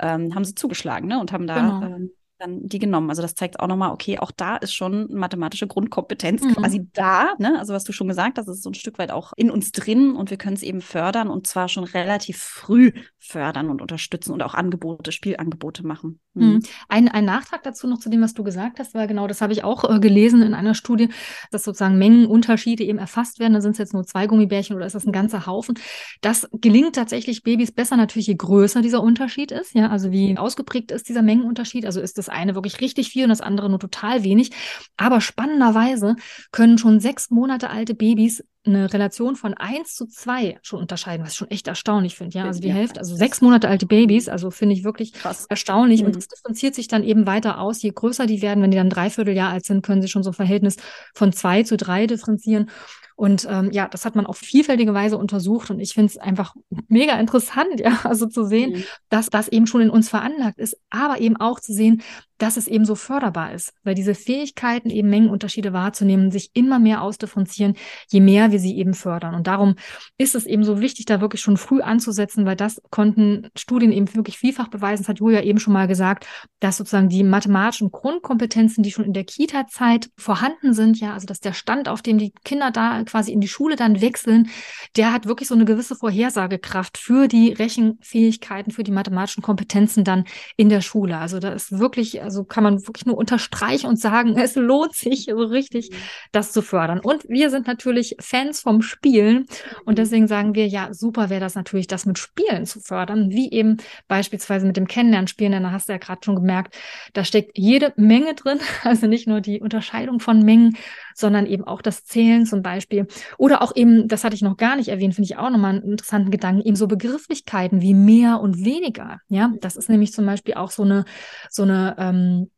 [0.01, 1.21] ähm, haben sie zugeschlagen ne?
[1.21, 1.83] und haben da genau.
[1.83, 3.11] ähm, dann die genommen.
[3.11, 6.55] Also das zeigt auch nochmal, okay, auch da ist schon mathematische Grundkompetenz mhm.
[6.55, 7.35] quasi da.
[7.39, 7.59] Ne?
[7.59, 10.15] Also was du schon gesagt hast, ist so ein Stück weit auch in uns drin
[10.15, 14.43] und wir können es eben fördern und zwar schon relativ früh fördern und unterstützen und
[14.43, 16.21] auch Angebote, Spielangebote machen.
[16.35, 16.47] Mhm.
[16.47, 16.63] mhm.
[16.89, 19.53] Ein, ein Nachtrag dazu noch zu dem, was du gesagt hast, weil genau das habe
[19.53, 21.09] ich auch äh, gelesen in einer Studie,
[21.51, 23.55] dass sozusagen Mengenunterschiede eben erfasst werden.
[23.55, 25.79] Da sind es jetzt nur zwei Gummibärchen oder ist das ein ganzer Haufen.
[26.21, 29.75] Das gelingt tatsächlich Babys besser natürlich, je größer dieser Unterschied ist.
[29.75, 31.87] Ja, also wie ausgeprägt ist dieser Mengenunterschied.
[31.87, 34.51] Also ist das eine wirklich richtig viel und das andere nur total wenig.
[34.97, 36.17] Aber spannenderweise
[36.53, 41.33] können schon sechs Monate alte Babys eine Relation von eins zu zwei schon unterscheiden, was
[41.33, 42.37] ich schon echt erstaunlich finde.
[42.37, 45.47] Ja, also die ja, Hälfte, also sechs Monate alte Babys, also finde ich wirklich Krass.
[45.49, 46.01] erstaunlich.
[46.01, 46.07] Mhm.
[46.07, 47.83] Und das differenziert sich dann eben weiter aus.
[47.83, 50.31] Je größer die werden, wenn die dann dreiviertel Jahr alt sind, können sie schon so
[50.31, 50.77] ein Verhältnis
[51.15, 52.71] von zwei zu drei differenzieren.
[53.17, 56.55] Und ähm, ja, das hat man auf vielfältige Weise untersucht und ich finde es einfach
[56.89, 58.85] mega interessant, ja, also zu sehen, mhm.
[59.09, 62.03] dass das eben schon in uns veranlagt ist, aber eben auch zu sehen,
[62.39, 67.03] dass es eben so förderbar ist, weil diese Fähigkeiten, eben Mengenunterschiede wahrzunehmen, sich immer mehr
[67.03, 67.77] ausdifferenzieren,
[68.11, 69.35] je mehr wir sie eben fördern.
[69.35, 69.77] Und darum
[70.19, 74.15] ist es eben so wichtig, da wirklich schon früh anzusetzen, weil das konnten Studien eben
[74.15, 75.03] wirklich vielfach beweisen.
[75.03, 76.27] Das hat Julia eben schon mal gesagt,
[76.61, 81.41] dass sozusagen die mathematischen Grundkompetenzen, die schon in der Kita-Zeit vorhanden sind, ja, also dass
[81.41, 84.51] der Stand, auf dem die Kinder da quasi in die Schule dann wechseln,
[84.97, 90.25] der hat wirklich so eine gewisse Vorhersagekraft für die Rechenfähigkeiten, für die mathematischen Kompetenzen dann
[90.57, 91.19] in der Schule.
[91.19, 95.27] Also da ist wirklich also kann man wirklich nur unterstreichen und sagen, es lohnt sich
[95.31, 95.97] so richtig, mhm.
[96.33, 97.01] das zu fördern.
[97.01, 99.47] Und wir sind natürlich Fans vom Spielen
[99.85, 99.97] und mhm.
[99.97, 103.79] deswegen sagen wir, ja, super wäre das natürlich, das mit Spielen zu fördern, wie eben
[104.09, 106.77] beispielsweise mit dem Kennenlernspielen, denn da hast du ja gerade schon gemerkt,
[107.15, 110.77] da steckt jede Menge drin, also nicht nur die Unterscheidung von Mengen,
[111.15, 113.07] sondern eben auch das Zählen zum Beispiel.
[113.39, 115.93] Oder auch eben, das hatte ich noch gar nicht erwähnt, finde ich auch nochmal einen
[115.93, 119.21] interessanten Gedanken, eben so Begrifflichkeiten wie mehr und weniger.
[119.29, 121.05] Ja, das ist nämlich zum Beispiel auch so eine,
[121.49, 122.51] so eine, ähm, um,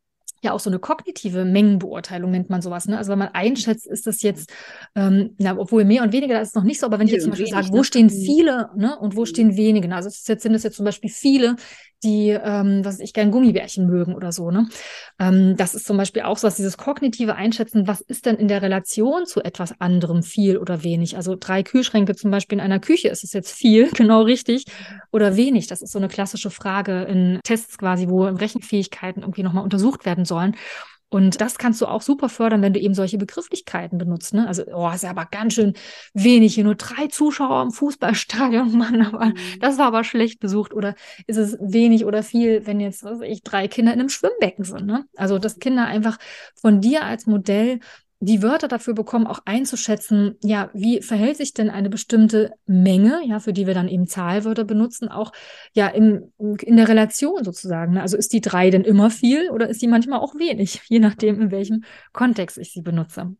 [0.43, 2.87] ja auch so eine kognitive Mengenbeurteilung nennt man sowas.
[2.87, 2.97] Ne?
[2.97, 4.51] Also wenn man einschätzt, ist das jetzt,
[4.95, 7.23] ähm, na, obwohl mehr und weniger, das ist noch nicht so, aber wenn ich jetzt
[7.23, 7.83] zum Beispiel wenig, sage, wo ne?
[7.83, 8.25] stehen mhm.
[8.25, 9.25] viele ne, und wo mhm.
[9.25, 11.55] stehen wenige, also jetzt, sind es jetzt zum Beispiel viele,
[12.03, 14.51] die, ähm, was ich gern Gummibärchen mögen oder so.
[14.51, 14.67] Ne?
[15.19, 18.47] Ähm, das ist zum Beispiel auch so, dass dieses kognitive Einschätzen, was ist denn in
[18.47, 21.17] der Relation zu etwas anderem viel oder wenig?
[21.17, 24.65] Also drei Kühlschränke zum Beispiel in einer Küche, ist es jetzt viel, genau richtig,
[25.11, 25.67] oder wenig?
[25.67, 30.25] Das ist so eine klassische Frage in Tests quasi, wo Rechenfähigkeiten irgendwie nochmal untersucht werden
[30.29, 30.55] sollen.
[31.11, 34.33] Und das kannst du auch super fördern, wenn du eben solche Begrifflichkeiten benutzt.
[34.35, 34.47] Ne?
[34.47, 35.73] Also, oh, ist ja aber ganz schön
[36.13, 39.35] wenig hier, nur drei Zuschauer im Fußballstadion, Mann, aber mhm.
[39.59, 40.73] das war aber schlecht besucht.
[40.73, 40.93] Oder
[41.25, 44.63] ist es wenig oder viel, wenn jetzt, was weiß ich, drei Kinder in einem Schwimmbecken
[44.63, 44.85] sind.
[44.85, 45.05] Ne?
[45.15, 46.17] Also, dass Kinder einfach
[46.55, 47.79] von dir als Modell
[48.21, 53.39] die Wörter dafür bekommen, auch einzuschätzen, ja, wie verhält sich denn eine bestimmte Menge, ja,
[53.39, 55.31] für die wir dann eben Zahlwörter benutzen, auch
[55.73, 57.93] ja im, in der Relation sozusagen.
[57.93, 58.01] Ne?
[58.01, 61.41] Also ist die drei denn immer viel oder ist die manchmal auch wenig, je nachdem,
[61.41, 63.35] in welchem Kontext ich sie benutze.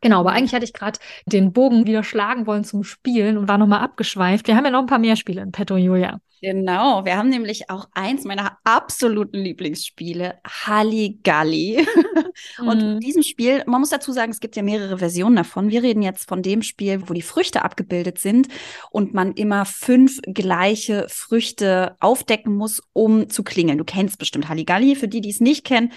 [0.00, 3.58] Genau, aber eigentlich hatte ich gerade den Bogen wieder schlagen wollen zum Spielen und war
[3.58, 4.46] nochmal abgeschweift.
[4.46, 6.20] Wir haben ja noch ein paar mehr Spiele in petto, Julia.
[6.40, 11.84] Genau, wir haben nämlich auch eins meiner absoluten Lieblingsspiele, Halligalli.
[12.58, 13.00] und in mhm.
[13.00, 15.70] diesem Spiel, man muss dazu sagen, es gibt ja mehrere Versionen davon.
[15.70, 18.46] Wir reden jetzt von dem Spiel, wo die Früchte abgebildet sind
[18.90, 23.78] und man immer fünf gleiche Früchte aufdecken muss, um zu klingeln.
[23.78, 24.94] Du kennst bestimmt Halligalli.
[24.94, 25.92] Für die, die es nicht kennen,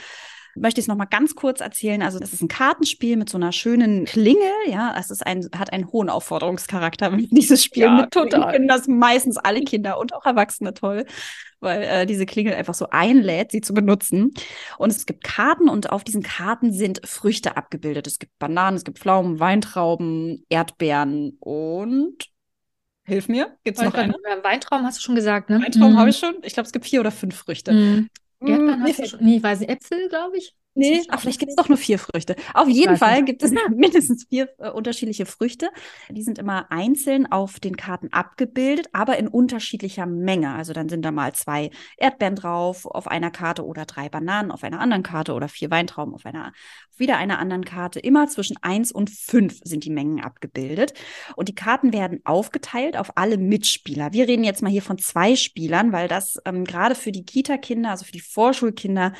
[0.55, 2.01] möchte ich es nochmal ganz kurz erzählen.
[2.01, 5.73] Also es ist ein Kartenspiel mit so einer schönen Klingel, ja, es ist ein, hat
[5.73, 8.51] einen hohen Aufforderungscharakter, wenn dieses Spiel ja, mit total.
[8.51, 11.05] finden das meistens alle Kinder und auch Erwachsene toll
[11.63, 14.33] weil äh, diese Klingel einfach so einlädt, sie zu benutzen.
[14.77, 18.07] Und es gibt Karten und auf diesen Karten sind Früchte abgebildet.
[18.07, 22.31] Es gibt Bananen, es gibt Pflaumen, Weintrauben, Erdbeeren und
[23.03, 24.13] Hilf mir, gibt es noch eine?
[24.43, 25.59] Weintrauben hast du schon gesagt, ne?
[25.61, 25.97] Weintrauben mhm.
[25.97, 26.35] habe ich schon.
[26.43, 27.73] Ich glaube, es gibt vier oder fünf Früchte.
[27.73, 28.09] Mhm.
[28.45, 30.55] Erdbeeren hm, hast du schon, nee, ich weiß nicht, Äpfel, glaube ich.
[30.73, 32.35] Nee, ach, vielleicht gibt es doch nur vier Früchte.
[32.53, 33.25] Auf jeden Fall nicht.
[33.25, 35.69] gibt es mindestens vier äh, unterschiedliche Früchte.
[36.09, 40.53] Die sind immer einzeln auf den Karten abgebildet, aber in unterschiedlicher Menge.
[40.53, 44.63] Also dann sind da mal zwei Erdbeeren drauf auf einer Karte oder drei Bananen auf
[44.63, 46.53] einer anderen Karte oder vier Weintrauben auf einer
[47.01, 47.99] wieder einer anderen Karte.
[47.99, 50.93] Immer zwischen eins und fünf sind die Mengen abgebildet.
[51.35, 54.13] Und die Karten werden aufgeteilt auf alle Mitspieler.
[54.13, 57.89] Wir reden jetzt mal hier von zwei Spielern, weil das ähm, gerade für die Kita-Kinder,
[57.89, 59.11] also für die Vorschulkinder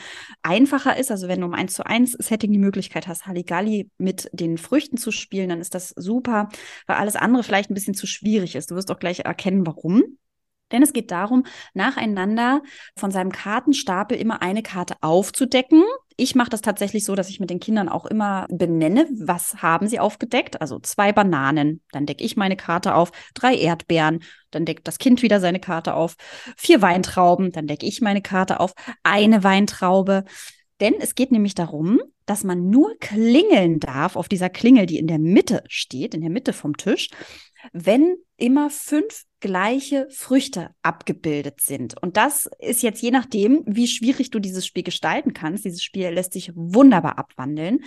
[0.42, 1.12] einfacher ist.
[1.12, 4.96] Also wenn du im 1 zu 1 Setting die Möglichkeit hast, Halligalli mit den Früchten
[4.96, 6.48] zu spielen, dann ist das super,
[6.88, 8.72] weil alles andere vielleicht ein bisschen zu schwierig ist.
[8.72, 10.04] Du wirst auch gleich erkennen, warum.
[10.72, 12.62] Denn es geht darum, nacheinander
[12.96, 15.84] von seinem Kartenstapel immer eine Karte aufzudecken.
[16.22, 19.88] Ich mache das tatsächlich so, dass ich mit den Kindern auch immer benenne, was haben
[19.88, 20.62] sie aufgedeckt.
[20.62, 25.24] Also zwei Bananen, dann decke ich meine Karte auf, drei Erdbeeren, dann deckt das Kind
[25.24, 26.18] wieder seine Karte auf,
[26.56, 30.26] vier Weintrauben, dann decke ich meine Karte auf, eine Weintraube.
[30.80, 35.08] Denn es geht nämlich darum, dass man nur klingeln darf auf dieser Klingel, die in
[35.08, 37.10] der Mitte steht, in der Mitte vom Tisch,
[37.74, 42.02] wenn immer fünf gleiche Früchte abgebildet sind.
[42.02, 45.66] Und das ist jetzt je nachdem, wie schwierig du dieses Spiel gestalten kannst.
[45.66, 47.80] Dieses Spiel lässt sich wunderbar abwandeln.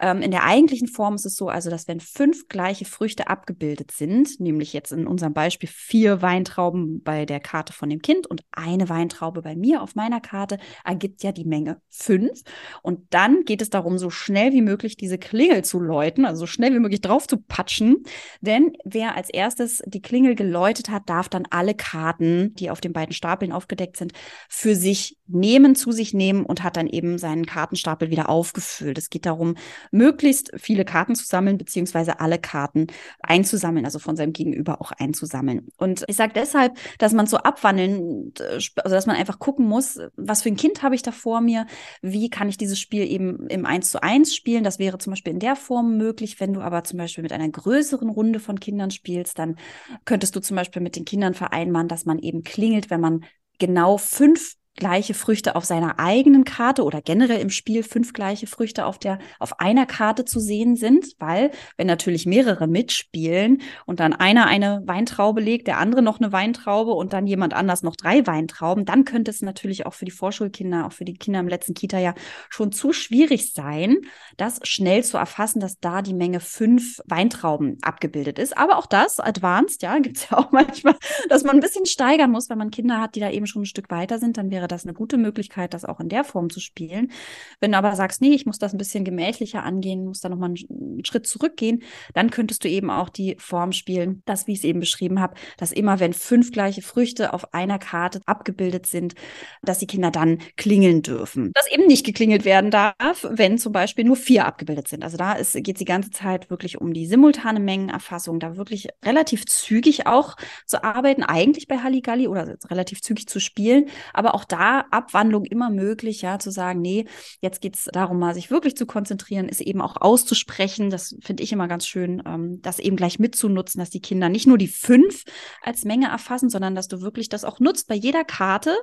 [0.00, 3.92] Ähm, in der eigentlichen Form ist es so, also, dass wenn fünf gleiche Früchte abgebildet
[3.92, 8.42] sind, nämlich jetzt in unserem Beispiel vier Weintrauben bei der Karte von dem Kind und
[8.50, 12.42] eine Weintraube bei mir auf meiner Karte, ergibt ja die Menge fünf.
[12.82, 16.46] Und dann geht es darum, so schnell wie möglich diese Klingel zu läuten, also so
[16.46, 18.04] schnell wie möglich drauf zu patschen.
[18.40, 22.92] Denn wer als erstes die Klingel geläutet hat, darf dann alle Karten, die auf den
[22.92, 24.12] beiden Stapeln aufgedeckt sind,
[24.48, 28.98] für sich nehmen, zu sich nehmen und hat dann eben seinen Kartenstapel wieder aufgefüllt.
[28.98, 29.56] Es geht darum,
[29.90, 32.88] möglichst viele Karten zu sammeln, beziehungsweise alle Karten
[33.20, 35.68] einzusammeln, also von seinem Gegenüber auch einzusammeln.
[35.78, 40.42] Und ich sage deshalb, dass man so abwandeln, also dass man einfach gucken muss, was
[40.42, 41.66] für ein Kind habe ich da vor mir,
[42.02, 44.64] wie kann ich dieses Spiel eben im 1 zu 1 spielen.
[44.64, 46.40] Das wäre zum Beispiel in der Form möglich.
[46.40, 49.56] Wenn du aber zum Beispiel mit einer größeren Runde von Kindern spielst, dann
[50.04, 53.24] könntest du zum Beispiel mit den Kindern vereinbaren, dass man eben klingelt, wenn man
[53.58, 58.86] genau fünf gleiche Früchte auf seiner eigenen Karte oder generell im Spiel fünf gleiche Früchte
[58.86, 64.12] auf der auf einer Karte zu sehen sind, weil wenn natürlich mehrere mitspielen und dann
[64.12, 68.26] einer eine Weintraube legt, der andere noch eine Weintraube und dann jemand anders noch drei
[68.26, 71.74] Weintrauben, dann könnte es natürlich auch für die Vorschulkinder, auch für die Kinder im letzten
[71.74, 72.14] Kita ja
[72.48, 73.98] schon zu schwierig sein,
[74.36, 78.56] das schnell zu erfassen, dass da die Menge fünf Weintrauben abgebildet ist.
[78.56, 80.96] Aber auch das, advanced, ja, gibt es ja auch manchmal,
[81.28, 83.66] dass man ein bisschen steigern muss, wenn man Kinder hat, die da eben schon ein
[83.66, 86.48] Stück weiter sind, dann wäre wäre das eine gute Möglichkeit, das auch in der Form
[86.48, 87.12] zu spielen.
[87.60, 90.50] Wenn du aber sagst, nee, ich muss das ein bisschen gemächlicher angehen, muss da nochmal
[90.50, 91.82] einen Schritt zurückgehen,
[92.14, 95.34] dann könntest du eben auch die Form spielen, das, wie ich es eben beschrieben habe,
[95.58, 99.14] dass immer, wenn fünf gleiche Früchte auf einer Karte abgebildet sind,
[99.62, 101.52] dass die Kinder dann klingeln dürfen.
[101.54, 105.04] Dass eben nicht geklingelt werden darf, wenn zum Beispiel nur vier abgebildet sind.
[105.04, 109.44] Also da geht es die ganze Zeit wirklich um die simultane Mengenerfassung, da wirklich relativ
[109.44, 114.84] zügig auch zu arbeiten, eigentlich bei Halligalli oder relativ zügig zu spielen, aber auch da
[114.90, 117.06] Abwandlung immer möglich, ja, zu sagen, nee,
[117.40, 120.90] jetzt geht es darum, mal sich wirklich zu konzentrieren, ist eben auch auszusprechen.
[120.90, 124.46] Das finde ich immer ganz schön, ähm, das eben gleich mitzunutzen, dass die Kinder nicht
[124.46, 125.24] nur die fünf
[125.60, 128.76] als Menge erfassen, sondern dass du wirklich das auch nutzt bei jeder Karte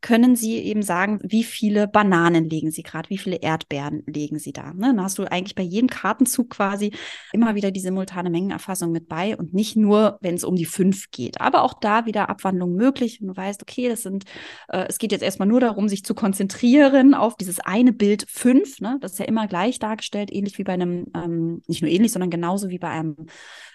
[0.00, 4.52] können Sie eben sagen, wie viele Bananen legen Sie gerade, wie viele Erdbeeren legen Sie
[4.52, 4.72] da.
[4.72, 4.88] Ne?
[4.88, 6.92] Dann hast du eigentlich bei jedem Kartenzug quasi
[7.32, 11.10] immer wieder die simultane Mengenerfassung mit bei und nicht nur, wenn es um die fünf
[11.10, 11.40] geht.
[11.40, 13.20] Aber auch da wieder Abwandlung möglich.
[13.20, 14.24] Und du weißt, okay, das sind,
[14.68, 18.80] äh, es geht jetzt erstmal nur darum, sich zu konzentrieren auf dieses eine Bild fünf.
[18.80, 18.98] Ne?
[19.00, 22.30] Das ist ja immer gleich dargestellt, ähnlich wie bei einem, ähm, nicht nur ähnlich, sondern
[22.30, 23.16] genauso wie bei einem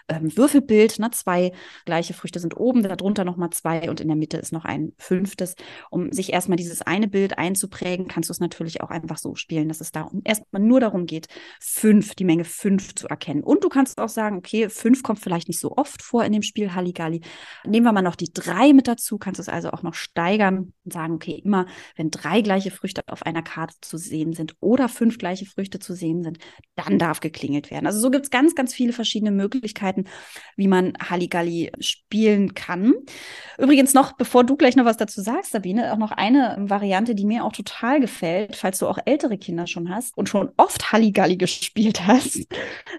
[0.07, 0.99] ähm, Würfelbild.
[0.99, 1.09] Ne?
[1.11, 1.51] Zwei
[1.85, 5.55] gleiche Früchte sind oben, darunter nochmal zwei und in der Mitte ist noch ein fünftes.
[5.89, 9.67] Um sich erstmal dieses eine Bild einzuprägen, kannst du es natürlich auch einfach so spielen,
[9.67, 11.27] dass es da erstmal nur darum geht,
[11.59, 13.43] fünf, die Menge fünf zu erkennen.
[13.43, 16.41] Und du kannst auch sagen, okay, fünf kommt vielleicht nicht so oft vor in dem
[16.41, 17.21] Spiel Halligalli.
[17.65, 20.73] Nehmen wir mal noch die drei mit dazu, kannst du es also auch noch steigern
[20.83, 21.65] und sagen, okay, immer
[21.95, 25.93] wenn drei gleiche Früchte auf einer Karte zu sehen sind oder fünf gleiche Früchte zu
[25.93, 26.39] sehen sind,
[26.75, 27.87] dann darf geklingelt werden.
[27.87, 30.05] Also so gibt es ganz, ganz viele verschiedene Möglichkeiten, Möglichkeiten,
[30.55, 32.93] wie man Halligalli spielen kann.
[33.58, 37.25] Übrigens noch, bevor du gleich noch was dazu sagst, Sabine, auch noch eine Variante, die
[37.25, 41.38] mir auch total gefällt, falls du auch ältere Kinder schon hast und schon oft Halligalli
[41.45, 42.47] gespielt hast,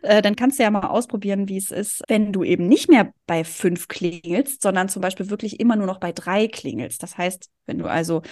[0.02, 3.12] äh, dann kannst du ja mal ausprobieren, wie es ist, wenn du eben nicht mehr
[3.26, 7.02] bei fünf klingelst, sondern zum Beispiel wirklich immer nur noch bei drei klingelst.
[7.02, 8.22] Das heißt, wenn du also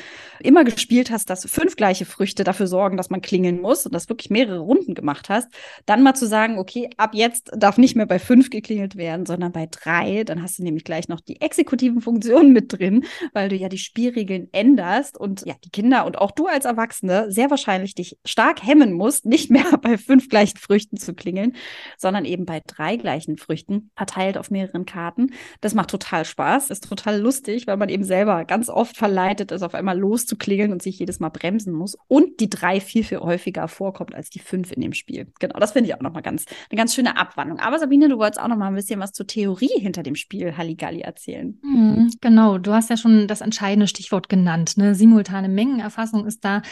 [0.41, 4.09] immer gespielt hast, dass fünf gleiche Früchte dafür sorgen, dass man klingeln muss und das
[4.09, 5.49] wirklich mehrere Runden gemacht hast,
[5.87, 9.53] dann mal zu sagen, okay, ab jetzt darf nicht mehr bei fünf geklingelt werden, sondern
[9.53, 10.25] bei drei.
[10.25, 13.79] Dann hast du nämlich gleich noch die exekutiven Funktionen mit drin, weil du ja die
[13.79, 18.65] Spielregeln änderst und ja, die Kinder und auch du als Erwachsene sehr wahrscheinlich dich stark
[18.65, 21.55] hemmen musst, nicht mehr bei fünf gleichen Früchten zu klingeln,
[21.99, 25.33] sondern eben bei drei gleichen Früchten, verteilt auf mehreren Karten.
[25.61, 29.63] Das macht total Spaß, ist total lustig, weil man eben selber ganz oft verleitet ist,
[29.63, 33.69] auf einmal loszuklingeln und sich jedes Mal bremsen muss und die drei viel, viel häufiger
[33.69, 35.27] vorkommt als die fünf in dem Spiel.
[35.41, 37.59] Genau, das finde ich auch nochmal ganz, eine ganz schöne Abwandlung.
[37.59, 40.57] Aber Sabine, du wolltest auch noch mal ein bisschen was zur Theorie hinter dem Spiel
[40.57, 41.59] Halligalli erzählen.
[41.63, 44.77] Mhm, genau, du hast ja schon das entscheidende Stichwort genannt.
[44.77, 44.95] Ne?
[44.95, 46.63] Simultane Mengenerfassung ist da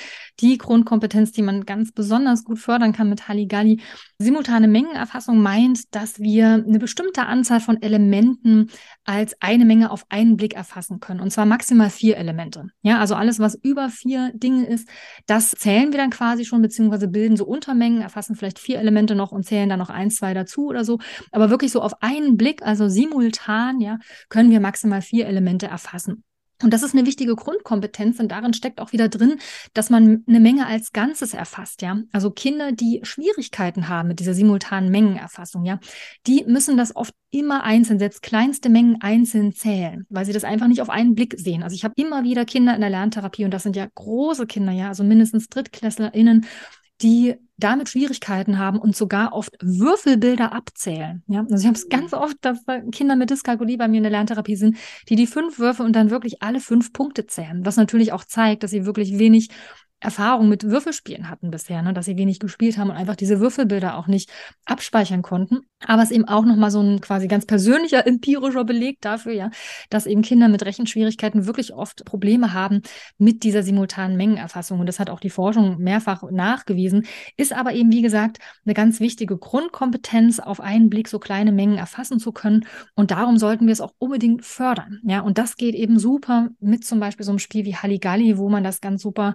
[0.40, 3.80] die Grundkompetenz, die man ganz besonders gut fördern kann mit Halligalli.
[4.18, 8.70] Simultane Mengenerfassung meint, dass wir eine bestimmte Anzahl von Elementen
[9.04, 11.20] als eine Menge auf einen Blick erfassen können.
[11.20, 12.66] Und zwar maximal vier Elemente.
[12.82, 14.88] Ja, also alles, was über vier Dinge ist,
[15.26, 19.32] das zählen wir dann quasi schon, beziehungsweise bilden so Untermengen, erfassen vielleicht vier Elemente noch
[19.32, 20.98] und zählen dann noch ein, zwei dazu oder so.
[21.30, 23.98] Aber wirklich so auf einen Blick, also simultan, ja,
[24.28, 26.24] können wir maximal vier Elemente erfassen.
[26.62, 29.38] Und das ist eine wichtige Grundkompetenz und darin steckt auch wieder drin,
[29.74, 32.00] dass man eine Menge als Ganzes erfasst, ja.
[32.12, 35.80] Also Kinder, die Schwierigkeiten haben mit dieser simultanen Mengenerfassung, ja,
[36.26, 40.68] die müssen das oft immer einzeln, selbst kleinste Mengen einzeln zählen, weil sie das einfach
[40.68, 41.62] nicht auf einen Blick sehen.
[41.62, 44.72] Also ich habe immer wieder Kinder in der Lerntherapie und das sind ja große Kinder,
[44.72, 46.46] ja, also mindestens DrittklässlerInnen,
[47.00, 51.22] die damit Schwierigkeiten haben und sogar oft Würfelbilder abzählen.
[51.26, 52.58] Ja, also ich habe es ganz oft, dass
[52.92, 54.76] Kinder mit Dyskalkulie bei mir in der Lerntherapie sind,
[55.08, 58.62] die die fünf Würfe und dann wirklich alle fünf Punkte zählen, was natürlich auch zeigt,
[58.62, 59.48] dass sie wirklich wenig
[60.02, 61.92] Erfahrung mit Würfelspielen hatten bisher, ne?
[61.94, 64.30] dass sie wenig gespielt haben und einfach diese Würfelbilder auch nicht
[64.64, 65.60] abspeichern konnten.
[65.86, 69.50] Aber es ist eben auch nochmal so ein quasi ganz persönlicher empirischer Beleg dafür, ja,
[69.90, 72.82] dass eben Kinder mit Rechenschwierigkeiten wirklich oft Probleme haben
[73.18, 74.80] mit dieser simultanen Mengenerfassung.
[74.80, 79.00] Und das hat auch die Forschung mehrfach nachgewiesen, ist aber eben, wie gesagt, eine ganz
[79.00, 82.66] wichtige Grundkompetenz, auf einen Blick so kleine Mengen erfassen zu können.
[82.94, 85.00] Und darum sollten wir es auch unbedingt fördern.
[85.04, 88.48] Ja, und das geht eben super mit zum Beispiel so einem Spiel wie Halligalli, wo
[88.48, 89.34] man das ganz super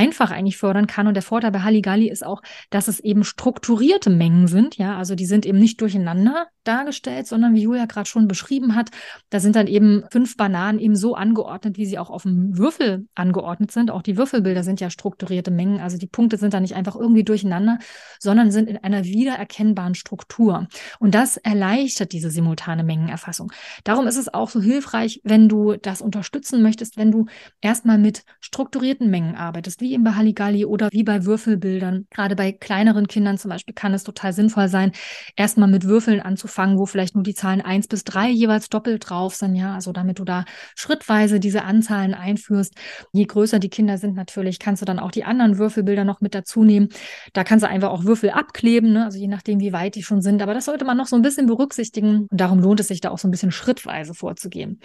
[0.00, 1.06] einfach eigentlich fördern kann.
[1.06, 4.78] Und der Vorteil bei Halligalli ist auch, dass es eben strukturierte Mengen sind.
[4.78, 8.90] Ja, also die sind eben nicht durcheinander dargestellt, sondern wie Julia gerade schon beschrieben hat,
[9.30, 13.08] da sind dann eben fünf Bananen eben so angeordnet, wie sie auch auf dem Würfel
[13.14, 13.90] angeordnet sind.
[13.90, 15.80] Auch die Würfelbilder sind ja strukturierte Mengen.
[15.80, 17.78] Also die Punkte sind da nicht einfach irgendwie durcheinander,
[18.18, 20.68] sondern sind in einer wiedererkennbaren Struktur.
[20.98, 23.52] Und das erleichtert diese simultane Mengenerfassung.
[23.84, 27.26] Darum ist es auch so hilfreich, wenn du das unterstützen möchtest, wenn du
[27.60, 32.06] erstmal mit strukturierten Mengen arbeitest, wie wie im Halligalli oder wie bei Würfelbildern.
[32.10, 34.92] Gerade bei kleineren Kindern zum Beispiel kann es total sinnvoll sein,
[35.34, 39.34] erstmal mit Würfeln anzufangen, wo vielleicht nur die Zahlen eins bis drei jeweils doppelt drauf
[39.34, 40.44] sind, ja, also damit du da
[40.76, 42.74] schrittweise diese Anzahlen einführst.
[43.12, 46.36] Je größer die Kinder sind natürlich, kannst du dann auch die anderen Würfelbilder noch mit
[46.36, 46.88] dazu nehmen.
[47.32, 49.04] Da kannst du einfach auch Würfel abkleben, ne?
[49.04, 50.40] also je nachdem, wie weit die schon sind.
[50.40, 52.28] Aber das sollte man noch so ein bisschen berücksichtigen.
[52.30, 54.80] Und darum lohnt es sich da auch so ein bisschen schrittweise vorzugehen.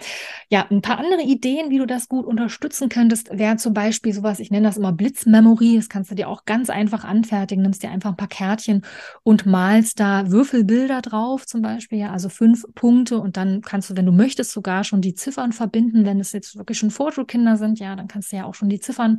[0.50, 4.40] Ja, ein paar andere Ideen, wie du das gut unterstützen könntest, wäre zum Beispiel sowas,
[4.40, 5.76] ich nenne das immer Blitzmemory.
[5.76, 7.62] Das kannst du dir auch ganz einfach anfertigen.
[7.62, 8.82] Nimmst dir einfach ein paar Kärtchen
[9.22, 13.18] und malst da Würfelbilder drauf, zum Beispiel, ja, also fünf Punkte.
[13.18, 16.04] Und dann kannst du, wenn du möchtest, sogar schon die Ziffern verbinden.
[16.04, 18.80] Wenn es jetzt wirklich schon Vorschulkinder sind, ja, dann kannst du ja auch schon die
[18.80, 19.18] Ziffern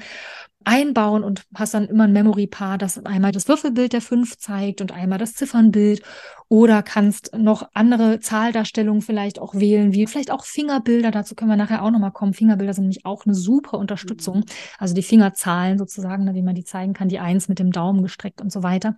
[0.68, 4.92] einbauen und hast dann immer ein Memory-Paar, das einmal das Würfelbild der fünf zeigt und
[4.92, 6.02] einmal das Ziffernbild.
[6.50, 11.12] Oder kannst noch andere Zahldarstellungen vielleicht auch wählen, wie vielleicht auch Fingerbilder.
[11.12, 12.34] Dazu können wir nachher auch nochmal kommen.
[12.34, 14.40] Fingerbilder sind nämlich auch eine super Unterstützung.
[14.40, 14.46] Mhm.
[14.78, 18.04] Also die Fingerzahlen sozusagen, ne, wie man die zeigen kann, die Eins mit dem Daumen
[18.04, 18.96] gestreckt und so weiter.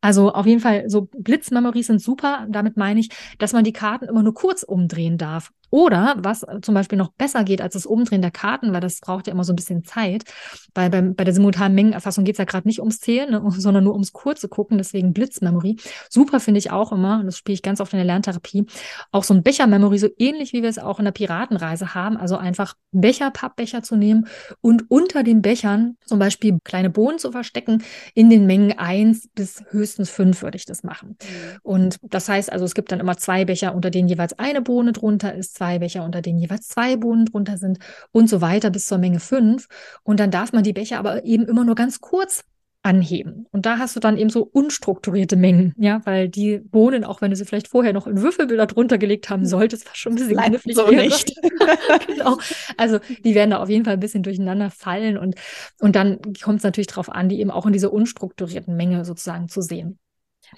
[0.00, 2.46] Also auf jeden Fall, so Blitzmemories sind super.
[2.50, 5.50] Damit meine ich, dass man die Karten immer nur kurz umdrehen darf.
[5.74, 9.26] Oder was zum Beispiel noch besser geht als das Umdrehen der Karten, weil das braucht
[9.26, 10.22] ja immer so ein bisschen Zeit,
[10.72, 13.82] weil beim, bei der simultanen Mengenerfassung geht es ja gerade nicht ums Zählen, ne, sondern
[13.82, 15.78] nur ums kurze Gucken, deswegen Blitzmemory.
[16.08, 18.66] Super finde ich auch immer, und das spiele ich ganz oft in der Lerntherapie,
[19.10, 22.36] auch so ein Bechermemory, so ähnlich wie wir es auch in der Piratenreise haben, also
[22.36, 24.28] einfach Becher, Pappbecher zu nehmen
[24.60, 27.82] und unter den Bechern zum Beispiel kleine Bohnen zu verstecken,
[28.14, 31.16] in den Mengen eins bis höchstens fünf würde ich das machen.
[31.20, 31.58] Mhm.
[31.64, 34.92] Und das heißt also, es gibt dann immer zwei Becher, unter denen jeweils eine Bohne
[34.92, 37.78] drunter ist, zwei Becher, unter denen jeweils zwei Bohnen drunter sind
[38.12, 39.66] und so weiter bis zur Menge fünf.
[40.02, 42.44] Und dann darf man die Becher aber eben immer nur ganz kurz
[42.82, 43.46] anheben.
[43.50, 47.30] Und da hast du dann eben so unstrukturierte Mengen, ja, weil die Bohnen, auch wenn
[47.30, 50.36] du sie vielleicht vorher noch in Würfelbilder drunter gelegt haben solltest, war schon ein bisschen
[50.36, 50.76] knifflig.
[50.76, 51.34] So nicht.
[52.06, 52.36] genau.
[52.76, 55.36] Also die werden da auf jeden Fall ein bisschen durcheinander fallen und,
[55.80, 59.48] und dann kommt es natürlich darauf an, die eben auch in dieser unstrukturierten Menge sozusagen
[59.48, 59.98] zu sehen.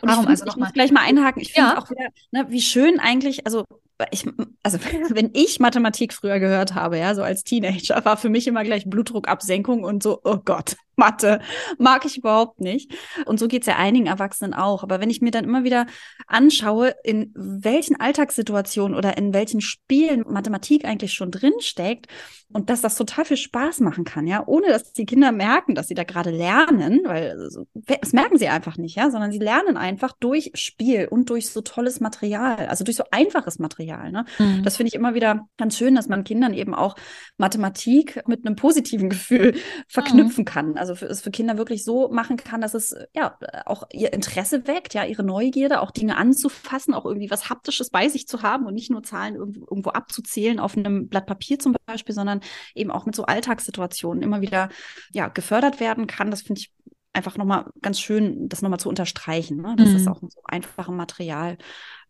[0.01, 1.41] Und Warum ich, also ich muss gleich mal einhaken.
[1.41, 1.79] Ich finde ja.
[1.79, 3.65] auch wieder, ne, wie schön eigentlich, also
[4.11, 4.27] ich,
[4.63, 4.79] also
[5.11, 8.89] wenn ich Mathematik früher gehört habe, ja, so als Teenager, war für mich immer gleich
[8.89, 11.41] Blutdruckabsenkung und so, oh Gott, Mathe
[11.79, 12.93] mag ich überhaupt nicht.
[13.27, 14.83] Und so geht es ja einigen Erwachsenen auch.
[14.83, 15.87] Aber wenn ich mir dann immer wieder
[16.27, 22.07] anschaue, in welchen Alltagssituationen oder in welchen Spielen Mathematik eigentlich schon drinsteckt
[22.53, 25.89] und dass das total viel Spaß machen kann, ja, ohne dass die Kinder merken, dass
[25.89, 27.37] sie da gerade lernen, weil
[27.75, 31.61] das merken sie einfach nicht, ja, sondern sie lernen einfach durch Spiel und durch so
[31.61, 33.86] tolles Material, also durch so einfaches Material.
[33.87, 34.25] Ne?
[34.39, 34.63] Mhm.
[34.63, 36.97] Das finde ich immer wieder ganz schön, dass man Kindern eben auch
[37.37, 39.55] Mathematik mit einem positiven Gefühl
[39.89, 40.47] verknüpfen mhm.
[40.47, 40.79] kann.
[40.79, 44.67] Also für, es für Kinder wirklich so machen kann, dass es ja auch ihr Interesse
[44.67, 48.67] weckt, ja, ihre Neugierde, auch Dinge anzufassen, auch irgendwie was Haptisches bei sich zu haben
[48.67, 52.41] und nicht nur Zahlen irgendwo, abzuzählen auf einem Blatt Papier zum Beispiel, sondern
[52.75, 54.69] eben auch mit so Alltagssituationen immer wieder
[55.13, 56.31] ja, gefördert werden kann.
[56.31, 56.73] Das finde ich
[57.17, 59.75] einfach nochmal ganz schön, das nochmal zu unterstreichen, ne?
[59.77, 59.97] dass mhm.
[59.97, 61.57] es auch mit so einfachem Material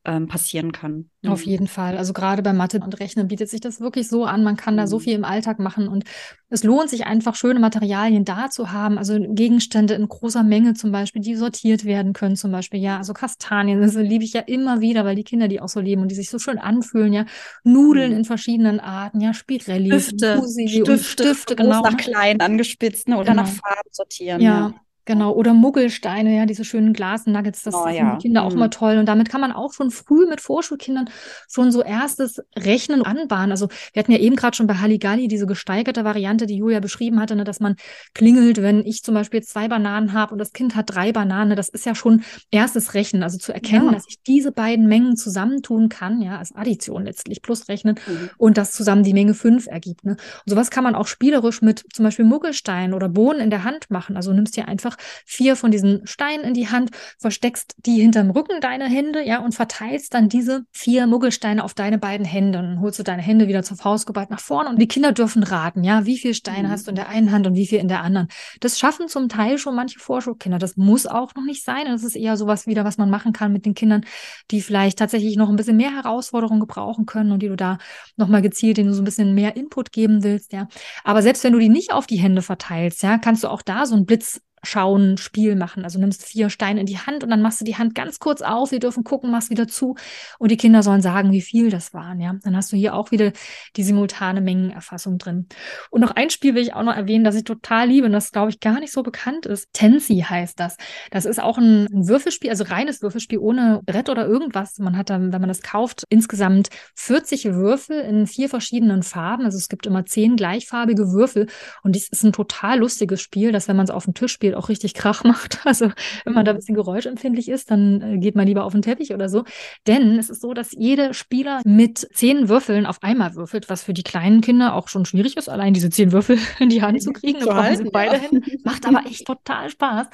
[0.06, 1.10] ähm, passieren kann.
[1.26, 1.50] Auf mhm.
[1.50, 1.98] jeden Fall.
[1.98, 4.44] Also gerade bei Mathe und Rechnen bietet sich das wirklich so an.
[4.44, 5.02] Man kann da so mhm.
[5.02, 6.04] viel im Alltag machen und
[6.48, 8.98] es lohnt sich einfach, schöne Materialien da zu haben.
[8.98, 12.80] Also Gegenstände in großer Menge zum Beispiel, die sortiert werden können zum Beispiel.
[12.80, 15.80] Ja, also Kastanien, das liebe ich ja immer wieder, weil die Kinder die auch so
[15.80, 17.12] leben und die sich so schön anfühlen.
[17.12, 17.26] Ja,
[17.64, 18.18] Nudeln mhm.
[18.18, 21.82] in verschiedenen Arten, ja, Spirelli, Stifte, Stifte, Stifte genau.
[21.82, 23.42] nach klein angespitzt ne, oder genau.
[23.42, 24.40] nach Farben sortieren.
[24.40, 24.68] ja.
[24.68, 24.74] ja.
[25.06, 28.16] Genau, oder Muggelsteine, ja, diese schönen Glasnuggets, das oh, finden ja.
[28.16, 28.46] die Kinder mhm.
[28.48, 28.98] auch immer toll.
[28.98, 31.08] Und damit kann man auch schon früh mit Vorschulkindern
[31.48, 33.52] schon so erstes Rechnen anbahnen.
[33.52, 37.20] Also wir hatten ja eben gerade schon bei Halligalli diese gesteigerte Variante, die Julia beschrieben
[37.20, 37.76] hatte, ne, dass man
[38.14, 41.56] klingelt, wenn ich zum Beispiel zwei Bananen habe und das Kind hat drei Bananen.
[41.56, 43.92] Das ist ja schon erstes Rechnen, also zu erkennen, ja.
[43.92, 48.30] dass ich diese beiden Mengen zusammentun kann, ja, als Addition letztlich plus Rechnen mhm.
[48.38, 50.04] und das zusammen die Menge fünf ergibt.
[50.04, 50.12] Ne?
[50.12, 53.88] Und sowas kann man auch spielerisch mit zum Beispiel Muggelsteinen oder Bohnen in der Hand
[53.88, 54.16] machen.
[54.16, 58.60] Also nimmst dir einfach vier von diesen Steinen in die Hand, versteckst die hinterm Rücken
[58.60, 62.58] deiner Hände, ja, und verteilst dann diese vier Muggelsteine auf deine beiden Hände.
[62.58, 65.12] Und dann holst du deine Hände wieder zur Faust geballt nach vorne und die Kinder
[65.12, 66.72] dürfen raten, ja, wie viele Steine mhm.
[66.72, 68.28] hast du in der einen Hand und wie viel in der anderen.
[68.60, 70.58] Das schaffen zum Teil schon manche Vorschulkinder.
[70.58, 71.86] Das muss auch noch nicht sein.
[71.86, 74.04] Das ist eher sowas wieder, was man machen kann mit den Kindern,
[74.50, 77.78] die vielleicht tatsächlich noch ein bisschen mehr Herausforderungen gebrauchen können und die du da
[78.16, 80.68] nochmal gezielt, denen du so ein bisschen mehr Input geben willst, ja.
[81.04, 83.86] Aber selbst wenn du die nicht auf die Hände verteilst, ja, kannst du auch da
[83.86, 85.84] so einen Blitz Anschauen-Spiel machen.
[85.84, 88.42] Also nimmst vier Steine in die Hand und dann machst du die Hand ganz kurz
[88.42, 89.94] auf, sie dürfen gucken, machst wieder zu
[90.38, 92.20] und die Kinder sollen sagen, wie viel das waren.
[92.20, 93.32] Ja, dann hast du hier auch wieder
[93.76, 95.46] die simultane Mengenerfassung drin.
[95.90, 98.32] Und noch ein Spiel will ich auch noch erwähnen, das ich total liebe und das
[98.32, 99.72] glaube ich gar nicht so bekannt ist.
[99.72, 100.76] Tensi heißt das.
[101.10, 104.78] Das ist auch ein, Würfelspiel, also reines Würfelspiel ohne Brett oder irgendwas.
[104.78, 109.44] Man hat dann, wenn man das kauft, insgesamt 40 Würfel in vier verschiedenen Farben.
[109.44, 111.46] Also es gibt immer zehn gleichfarbige Würfel
[111.82, 114.55] und dies ist ein total lustiges Spiel, das, wenn man es auf dem Tisch spielt,
[114.56, 115.60] auch richtig Krach macht.
[115.66, 115.90] Also
[116.24, 119.12] wenn man da ein bisschen geräuschempfindlich ist, dann äh, geht man lieber auf den Teppich
[119.12, 119.44] oder so.
[119.86, 123.92] Denn es ist so, dass jeder Spieler mit zehn Würfeln auf einmal würfelt, was für
[123.92, 127.12] die kleinen Kinder auch schon schwierig ist, allein diese zehn Würfel in die Hand zu
[127.12, 127.40] kriegen.
[127.40, 128.22] Zu halten, beide ja.
[128.22, 128.44] hin.
[128.64, 130.06] Macht aber echt total Spaß.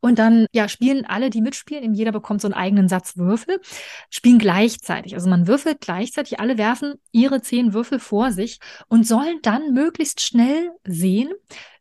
[0.00, 3.60] Und dann ja, spielen alle, die mitspielen, eben jeder bekommt so einen eigenen Satz Würfel,
[4.10, 5.14] spielen gleichzeitig.
[5.14, 10.20] Also man würfelt gleichzeitig, alle werfen ihre zehn Würfel vor sich und sollen dann möglichst
[10.20, 11.30] schnell sehen,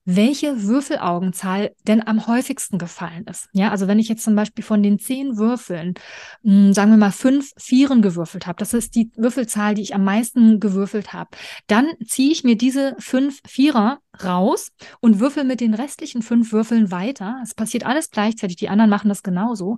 [0.05, 3.49] welche Würfelaugenzahl denn am häufigsten gefallen ist.
[3.53, 5.95] Ja, also wenn ich jetzt zum Beispiel von den zehn Würfeln,
[6.43, 9.95] mh, hm, sagen wir mal fünf Vieren gewürfelt habe, das ist die Würfelzahl, die ich
[9.95, 11.31] am meisten gewürfelt habe,
[11.67, 16.91] dann ziehe ich mir diese fünf Vierer raus und würfel mit den restlichen fünf Würfeln
[16.91, 17.39] weiter.
[17.43, 19.77] Es passiert alles gleichzeitig, die anderen machen das genauso.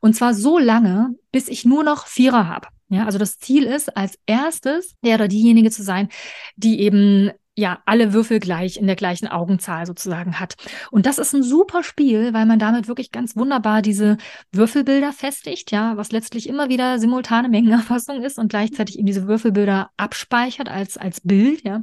[0.00, 2.68] Und zwar so lange, bis ich nur noch Vierer habe.
[2.90, 6.08] Ja, also das Ziel ist, als erstes der oder diejenige zu sein,
[6.56, 10.54] die eben ja alle Würfel gleich in der gleichen Augenzahl sozusagen hat.
[10.92, 14.16] Und das ist ein super Spiel, weil man damit wirklich ganz wunderbar diese
[14.52, 19.90] Würfelbilder festigt, ja, was letztlich immer wieder simultane Mengenerfassung ist und gleichzeitig eben diese Würfelbilder
[19.96, 21.82] abspeichert als als Bild, ja.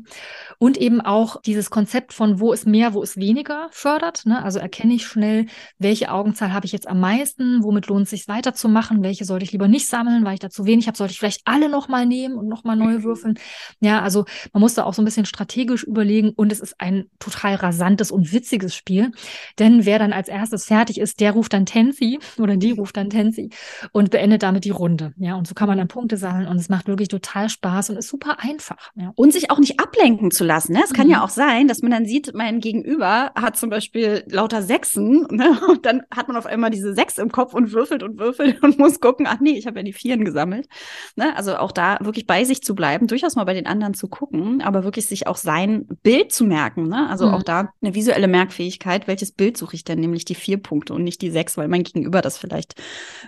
[0.59, 4.41] Und eben auch dieses Konzept von wo ist mehr, wo ist weniger fördert, ne?
[4.43, 5.47] Also erkenne ich schnell,
[5.78, 9.51] welche Augenzahl habe ich jetzt am meisten, womit lohnt es sich weiterzumachen, welche sollte ich
[9.51, 12.36] lieber nicht sammeln, weil ich da zu wenig habe, sollte ich vielleicht alle nochmal nehmen
[12.36, 13.38] und nochmal neu würfeln.
[13.82, 14.23] Ja, also
[14.53, 17.55] man muss da auch so ein bisschen strategisch strategisch überlegen und es ist ein total
[17.55, 19.11] rasantes und witziges Spiel.
[19.59, 23.09] Denn wer dann als erstes fertig ist, der ruft dann Tensi oder die ruft dann
[23.09, 23.49] Tensi
[23.91, 25.13] und beendet damit die Runde.
[25.18, 27.97] Ja, und so kann man dann Punkte sammeln und es macht wirklich total Spaß und
[27.97, 28.91] ist super einfach.
[28.95, 29.11] Ja.
[29.16, 30.74] Und sich auch nicht ablenken zu lassen.
[30.74, 30.82] Ne?
[30.84, 31.13] Es kann mhm.
[31.13, 35.59] ja auch sein, dass man dann sieht, mein Gegenüber hat zum Beispiel lauter Sechsen ne?
[35.68, 38.78] und dann hat man auf einmal diese Sechs im Kopf und würfelt und würfelt und
[38.78, 40.68] muss gucken, ach nee, ich habe ja die Vieren gesammelt.
[41.16, 41.36] Ne?
[41.36, 44.61] Also auch da wirklich bei sich zu bleiben, durchaus mal bei den anderen zu gucken,
[44.61, 45.54] aber wirklich sich auch sein
[46.03, 46.87] Bild zu merken.
[46.87, 47.09] Ne?
[47.09, 47.33] Also mhm.
[47.33, 49.07] auch da eine visuelle Merkfähigkeit.
[49.07, 49.99] Welches Bild suche ich denn?
[49.99, 52.81] Nämlich die vier Punkte und nicht die sechs, weil mein Gegenüber das vielleicht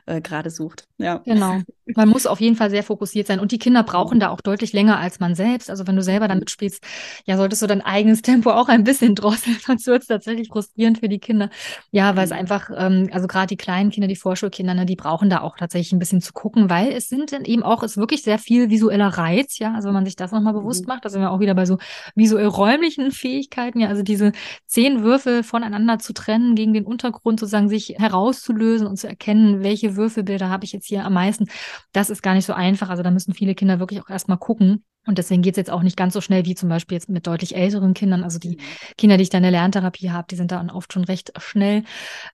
[0.06, 0.88] äh, gerade sucht.
[0.98, 1.22] Ja.
[1.26, 1.62] Genau.
[1.96, 3.40] Man muss auf jeden Fall sehr fokussiert sein.
[3.40, 5.70] Und die Kinder brauchen da auch deutlich länger als man selbst.
[5.70, 6.84] Also wenn du selber damit spielst,
[7.26, 11.00] ja, solltest du dein eigenes Tempo auch ein bisschen drosseln, sonst wird es tatsächlich frustrierend
[11.00, 11.50] für die Kinder.
[11.92, 12.38] Ja, weil es mhm.
[12.38, 15.94] einfach, ähm, also gerade die kleinen Kinder, die Vorschulkinder, ne, die brauchen da auch tatsächlich
[15.94, 18.70] ein bisschen zu gucken, weil es sind dann eben auch, es ist wirklich sehr viel
[18.70, 19.74] visueller Reiz, ja.
[19.74, 20.94] Also wenn man sich das nochmal bewusst mhm.
[20.94, 21.78] macht, da sind wir auch wieder bei so
[22.16, 24.32] visuell räumlichen Fähigkeiten, ja, also diese
[24.66, 29.96] zehn Würfel voneinander zu trennen, gegen den Untergrund sozusagen sich herauszulösen und zu erkennen, welche
[29.96, 31.48] Würfelbilder habe ich jetzt hier am meisten,
[31.92, 32.90] das ist gar nicht so einfach.
[32.90, 34.84] Also da müssen viele Kinder wirklich auch erstmal gucken.
[35.08, 37.26] Und deswegen geht es jetzt auch nicht ganz so schnell wie zum Beispiel jetzt mit
[37.26, 38.24] deutlich älteren Kindern.
[38.24, 38.62] Also die mhm.
[38.98, 41.84] Kinder, die ich da in der Lerntherapie habe, die sind da oft schon recht schnell.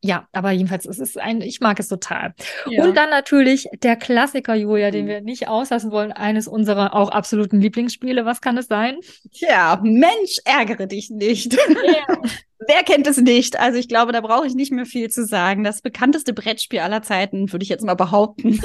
[0.01, 2.33] Ja, aber jedenfalls, es ist ein, ich mag es total.
[2.67, 2.83] Ja.
[2.83, 7.61] Und dann natürlich der Klassiker, Julia, den wir nicht auslassen wollen, eines unserer auch absoluten
[7.61, 8.25] Lieblingsspiele.
[8.25, 8.97] Was kann es sein?
[9.31, 11.53] Tja, Mensch, ärgere dich nicht.
[11.53, 12.21] Yeah.
[12.67, 13.59] Wer kennt es nicht?
[13.59, 15.63] Also ich glaube, da brauche ich nicht mehr viel zu sagen.
[15.63, 18.61] Das bekannteste Brettspiel aller Zeiten, würde ich jetzt mal behaupten.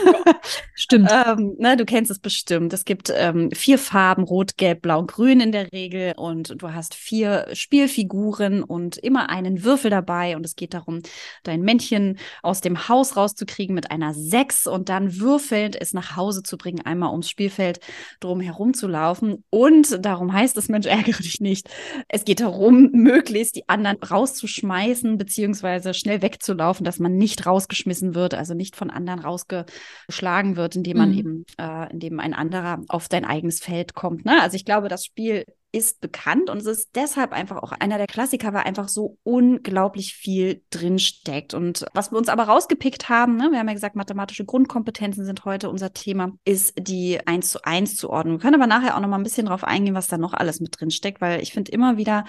[0.74, 1.10] Stimmt.
[1.26, 2.72] ähm, ne, du kennst es bestimmt.
[2.72, 6.14] Es gibt ähm, vier Farben, Rot, Gelb, Blau, Grün in der Regel.
[6.16, 10.36] Und du hast vier Spielfiguren und immer einen Würfel dabei.
[10.36, 11.00] Und es geht darum,
[11.42, 16.42] dein Männchen aus dem Haus rauszukriegen mit einer Sechs und dann würfelnd es nach Hause
[16.42, 17.80] zu bringen, einmal ums Spielfeld
[18.20, 19.44] drum herum zu laufen.
[19.50, 21.68] Und darum heißt es, Mensch, ärgere dich nicht.
[22.08, 28.14] Es geht darum, möglichst die anderen anderen rauszuschmeißen, beziehungsweise schnell wegzulaufen, dass man nicht rausgeschmissen
[28.14, 31.18] wird, also nicht von anderen rausgeschlagen wird, indem man mhm.
[31.18, 34.24] eben, äh, indem ein anderer auf dein eigenes Feld kommt.
[34.24, 34.40] Ne?
[34.42, 38.06] Also ich glaube, das Spiel ist bekannt und es ist deshalb einfach auch einer der
[38.06, 41.52] Klassiker, weil einfach so unglaublich viel drinsteckt.
[41.52, 45.44] Und was wir uns aber rausgepickt haben, ne, wir haben ja gesagt, mathematische Grundkompetenzen sind
[45.44, 48.36] heute unser Thema, ist die 1 zu 1 Zuordnung.
[48.36, 50.60] Wir können aber nachher auch noch mal ein bisschen drauf eingehen, was da noch alles
[50.60, 52.24] mit drinsteckt, weil ich finde immer wieder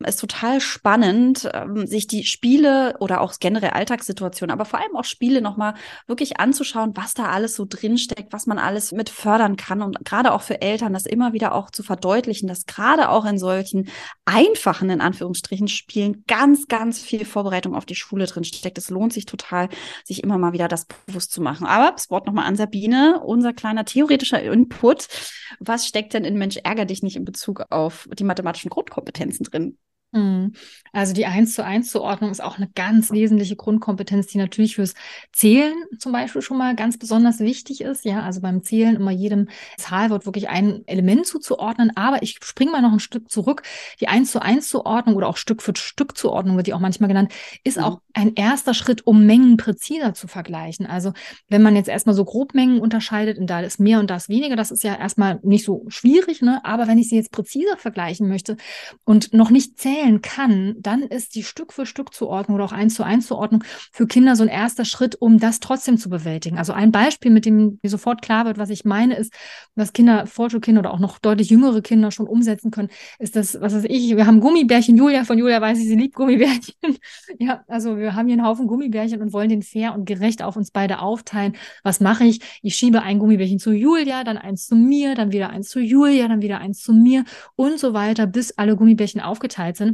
[0.00, 5.04] ist total spannend, ähm, sich die Spiele oder auch generell Alltagssituationen, aber vor allem auch
[5.04, 5.74] Spiele nochmal
[6.06, 10.32] wirklich anzuschauen, was da alles so drinsteckt, was man alles mit fördern kann und gerade
[10.32, 13.88] auch für Eltern das immer wieder auch zu verdeutlichen, dass gerade auch in solchen
[14.24, 18.78] einfachen, in Anführungsstrichen, Spielen ganz, ganz viel Vorbereitung auf die Schule drinsteckt.
[18.78, 19.68] Es lohnt sich total,
[20.04, 21.66] sich immer mal wieder das bewusst zu machen.
[21.66, 25.08] Aber das Wort nochmal an Sabine, unser kleiner theoretischer Input.
[25.60, 29.78] Was steckt denn in Mensch ärger dich nicht in Bezug auf die mathematischen Grundkompetenzen drin?
[30.14, 30.52] Hm.
[30.92, 34.94] Also die eins zu eins Zuordnung ist auch eine ganz wesentliche Grundkompetenz, die natürlich fürs
[35.32, 38.04] Zählen zum Beispiel schon mal ganz besonders wichtig ist.
[38.04, 41.90] Ja, also beim Zählen immer jedem Zahlwort wirklich ein Element zuzuordnen.
[41.96, 43.64] Aber ich springe mal noch ein Stück zurück.
[44.00, 47.08] Die eins zu eins Zuordnung oder auch Stück für Stück Zuordnung wird die auch manchmal
[47.08, 47.32] genannt,
[47.64, 47.84] ist mhm.
[47.84, 50.86] auch ein erster Schritt, um Mengen präziser zu vergleichen.
[50.86, 51.12] Also
[51.48, 54.28] wenn man jetzt erstmal so grob Mengen unterscheidet und da ist mehr und da ist
[54.28, 56.60] weniger, das ist ja erstmal nicht so schwierig, ne?
[56.64, 58.56] Aber wenn ich sie jetzt präziser vergleichen möchte
[59.04, 62.72] und noch nicht zählen wählen kann, dann ist die Stück für Stück Zuordnung oder auch
[62.72, 66.58] eins zu eins Zuordnung für Kinder so ein erster Schritt, um das trotzdem zu bewältigen.
[66.58, 69.32] Also ein Beispiel, mit dem mir sofort klar wird, was ich meine, ist,
[69.74, 72.88] was Kinder, Vorschulkinder oder auch noch deutlich jüngere Kinder schon umsetzen können,
[73.18, 76.14] ist das, was weiß ich, wir haben Gummibärchen, Julia, von Julia weiß ich, sie liebt
[76.14, 76.74] Gummibärchen.
[77.38, 80.56] ja, also wir haben hier einen Haufen Gummibärchen und wollen den fair und gerecht auf
[80.56, 81.56] uns beide aufteilen.
[81.82, 82.40] Was mache ich?
[82.62, 86.28] Ich schiebe ein Gummibärchen zu Julia, dann eins zu mir, dann wieder eins zu Julia,
[86.28, 87.24] dann wieder eins zu mir
[87.56, 89.93] und so weiter, bis alle Gummibärchen aufgeteilt sind.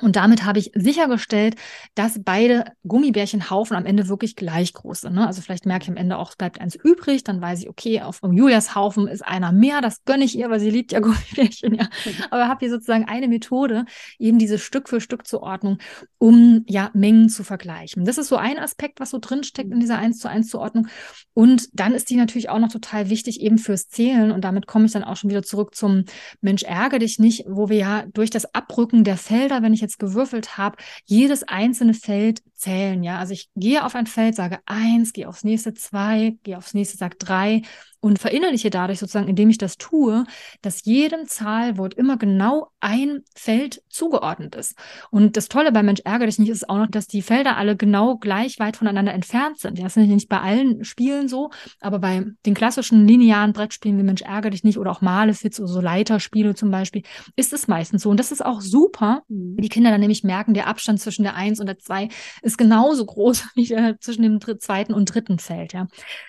[0.00, 1.56] Und damit habe ich sichergestellt,
[1.94, 5.14] dass beide Gummibärchenhaufen am Ende wirklich gleich groß sind.
[5.14, 5.26] Ne?
[5.26, 8.00] Also vielleicht merke ich am Ende auch, es bleibt eins übrig, dann weiß ich, okay,
[8.00, 11.74] auf Julias Haufen ist einer mehr, das gönne ich ihr, weil sie liebt ja Gummibärchen,
[11.74, 11.84] ja.
[11.84, 12.24] Mhm.
[12.30, 13.84] Aber habe hier sozusagen eine Methode,
[14.18, 15.78] eben diese Stück für Stück Zuordnung,
[16.18, 18.06] um ja Mengen zu vergleichen.
[18.06, 20.88] Das ist so ein Aspekt, was so drinsteckt in dieser 1 zu 1 Zuordnung.
[21.34, 24.32] Und dann ist die natürlich auch noch total wichtig eben fürs Zählen.
[24.32, 26.04] Und damit komme ich dann auch schon wieder zurück zum
[26.40, 29.98] Mensch ärgere dich nicht, wo wir ja durch das Abrücken der Felder, wenn ich jetzt
[29.98, 33.02] gewürfelt habe, jedes einzelne Feld zählen.
[33.02, 36.74] Ja, also ich gehe auf ein Feld, sage eins, gehe aufs nächste zwei, gehe aufs
[36.74, 37.62] nächste, sage drei
[38.02, 40.24] und verinnerliche dadurch sozusagen, indem ich das tue,
[40.60, 44.76] dass jedem Zahlwort immer genau ein Feld zugeordnet ist.
[45.12, 47.76] Und das Tolle bei Mensch ärgere dich nicht ist auch noch, dass die Felder alle
[47.76, 49.78] genau gleich weit voneinander entfernt sind.
[49.78, 51.50] Das ist nicht bei allen Spielen so,
[51.80, 55.68] aber bei den klassischen linearen Brettspielen wie Mensch ärgere dich nicht oder auch Malefiz oder
[55.68, 57.02] so Leiterspiele zum Beispiel,
[57.36, 58.10] ist es meistens so.
[58.10, 59.58] Und das ist auch super, mhm.
[59.58, 62.08] die Kinder dann nämlich merken, der Abstand zwischen der Eins und der Zwei
[62.42, 65.72] ist genauso groß wie der zwischen dem zweiten und dritten Feld.
[65.72, 65.86] Ja.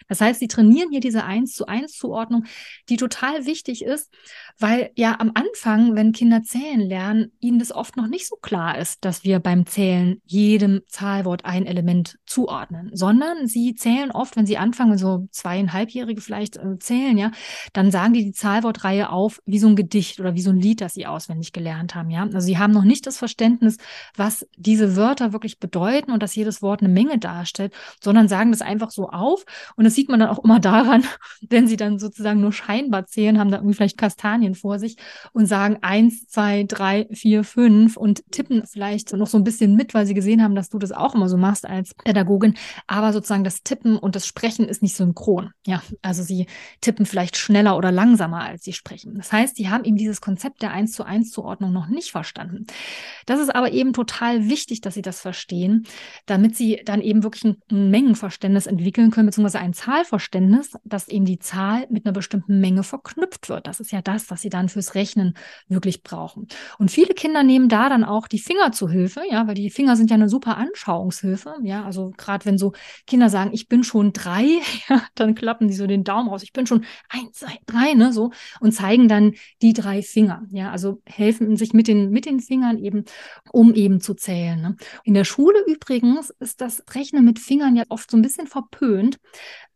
[0.08, 2.46] Das heißt, sie trainieren hier diese Eins zu zu eins Zuordnung,
[2.90, 4.14] die total wichtig ist,
[4.60, 8.78] weil ja am Anfang, wenn Kinder zählen lernen, ihnen das oft noch nicht so klar
[8.78, 14.46] ist, dass wir beim Zählen jedem Zahlwort ein Element zuordnen, sondern sie zählen oft, wenn
[14.46, 17.32] sie anfangen, so zweieinhalbjährige vielleicht äh, zählen, ja,
[17.74, 20.82] dann sagen die die Zahlwortreihe auf wie so ein Gedicht oder wie so ein Lied,
[20.82, 22.24] das sie auswendig gelernt haben, ja.
[22.24, 23.78] Also sie haben noch nicht das Verständnis,
[24.16, 28.62] was diese Wörter wirklich bedeuten und dass jedes Wort eine Menge darstellt, sondern sagen das
[28.62, 29.46] einfach so auf
[29.76, 31.04] und das sieht man dann auch immer daran,
[31.50, 34.98] wenn sie dann sozusagen nur scheinbar zählen, haben da irgendwie vielleicht Kastanien vor sich
[35.32, 39.94] und sagen eins, zwei, drei, vier, fünf und tippen vielleicht noch so ein bisschen mit,
[39.94, 42.56] weil sie gesehen haben, dass du das auch immer so machst als Pädagogin.
[42.88, 45.52] Aber sozusagen das Tippen und das Sprechen ist nicht synchron.
[45.66, 46.48] Ja, also sie
[46.82, 49.16] tippen vielleicht schneller oder langsamer, als sie sprechen.
[49.16, 52.66] Das heißt, sie haben eben dieses Konzept der eins zu eins Zuordnung noch nicht verstanden.
[53.26, 55.86] Das ist aber eben total wichtig, dass sie das verstehen,
[56.26, 61.40] damit sie dann eben wirklich ein Mengenverständnis entwickeln können, beziehungsweise ein Zahlverständnis, das eben die
[61.40, 63.68] Zahl mit einer bestimmten Menge verknüpft wird.
[63.68, 65.36] Das ist ja das, was sie dann fürs Rechnen
[65.68, 66.48] wirklich brauchen.
[66.80, 69.96] Und viele Kinder nehmen da dann auch die Finger zu Hilfe, ja, weil die Finger
[69.96, 71.54] sind ja eine super Anschauungshilfe.
[71.62, 72.74] Ja, also gerade wenn so
[73.06, 74.44] Kinder sagen, ich bin schon drei,
[74.90, 76.42] ja, dann klappen die so den Daumen raus.
[76.42, 80.42] Ich bin schon eins, zwei, drei, ne, so und zeigen dann die drei Finger.
[80.50, 83.04] Ja, also helfen sich mit den, mit den Fingern eben,
[83.52, 84.60] um eben zu zählen.
[84.60, 84.76] Ne?
[85.04, 89.20] In der Schule übrigens ist das Rechnen mit Fingern ja oft so ein bisschen verpönt,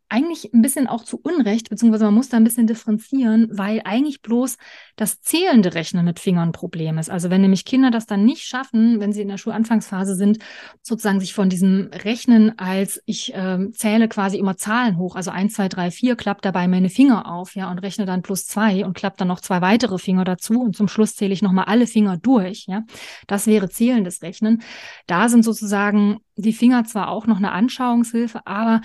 [0.09, 4.21] eigentlich ein bisschen auch zu Unrecht, beziehungsweise man muss da ein bisschen differenzieren, weil eigentlich
[4.21, 4.57] bloß
[4.95, 7.09] das zählende Rechnen mit Fingern ein Problem ist.
[7.09, 10.39] Also wenn nämlich Kinder das dann nicht schaffen, wenn sie in der Schulanfangsphase sind,
[10.81, 15.53] sozusagen sich von diesem Rechnen als ich äh, zähle quasi immer Zahlen hoch, also eins,
[15.53, 18.95] zwei, drei, vier, klappt dabei meine Finger auf, ja, und rechne dann plus zwei und
[18.95, 22.17] klappt dann noch zwei weitere Finger dazu und zum Schluss zähle ich nochmal alle Finger
[22.17, 22.83] durch, ja.
[23.27, 24.61] Das wäre zählendes Rechnen.
[25.05, 28.81] Da sind sozusagen die Finger zwar auch noch eine Anschauungshilfe, aber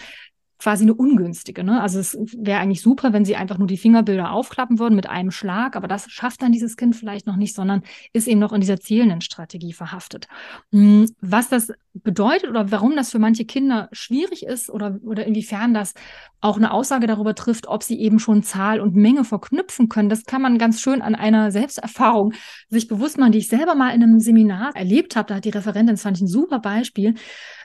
[0.62, 1.64] quasi eine ungünstige.
[1.64, 1.80] Ne?
[1.80, 5.32] Also es wäre eigentlich super, wenn sie einfach nur die Fingerbilder aufklappen würden mit einem
[5.32, 7.82] Schlag, aber das schafft dann dieses Kind vielleicht noch nicht, sondern
[8.12, 10.28] ist eben noch in dieser zählenden Strategie verhaftet.
[10.70, 15.74] Hm, was das bedeutet oder warum das für manche Kinder schwierig ist oder, oder inwiefern
[15.74, 15.94] das
[16.40, 20.24] auch eine Aussage darüber trifft, ob sie eben schon Zahl und Menge verknüpfen können, das
[20.24, 22.34] kann man ganz schön an einer Selbsterfahrung
[22.68, 25.28] sich bewusst machen, die ich selber mal in einem Seminar erlebt habe.
[25.28, 27.14] Da hat die Referentin, das fand ich ein super Beispiel,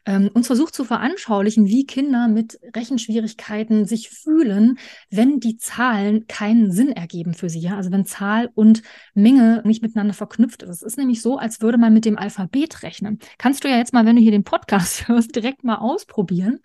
[0.07, 4.79] ähm, uns versucht zu veranschaulichen, wie Kinder mit Rechenschwierigkeiten sich fühlen,
[5.11, 7.59] wenn die Zahlen keinen Sinn ergeben für sie.
[7.59, 7.75] Ja?
[7.75, 8.81] Also wenn Zahl und
[9.13, 10.69] Menge nicht miteinander verknüpft ist.
[10.69, 13.19] Es ist nämlich so, als würde man mit dem Alphabet rechnen.
[13.37, 16.59] Kannst du ja jetzt mal, wenn du hier den Podcast hörst, direkt mal ausprobieren.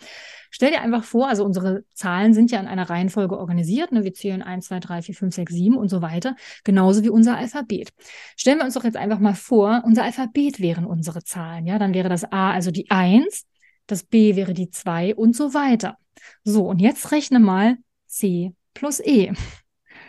[0.55, 3.91] Stell dir einfach vor, also unsere Zahlen sind ja in einer Reihenfolge organisiert.
[3.91, 4.05] Ne?
[4.05, 6.37] Wir zählen 1, 2, 3, 4, 5, 6, 7 und so weiter.
[6.63, 7.89] Genauso wie unser Alphabet.
[8.37, 11.67] Stellen wir uns doch jetzt einfach mal vor, unser Alphabet wären unsere Zahlen.
[11.67, 13.47] Ja, dann wäre das A also die 1,
[13.87, 15.97] das B wäre die 2 und so weiter.
[16.45, 19.33] So, und jetzt rechne mal C plus E.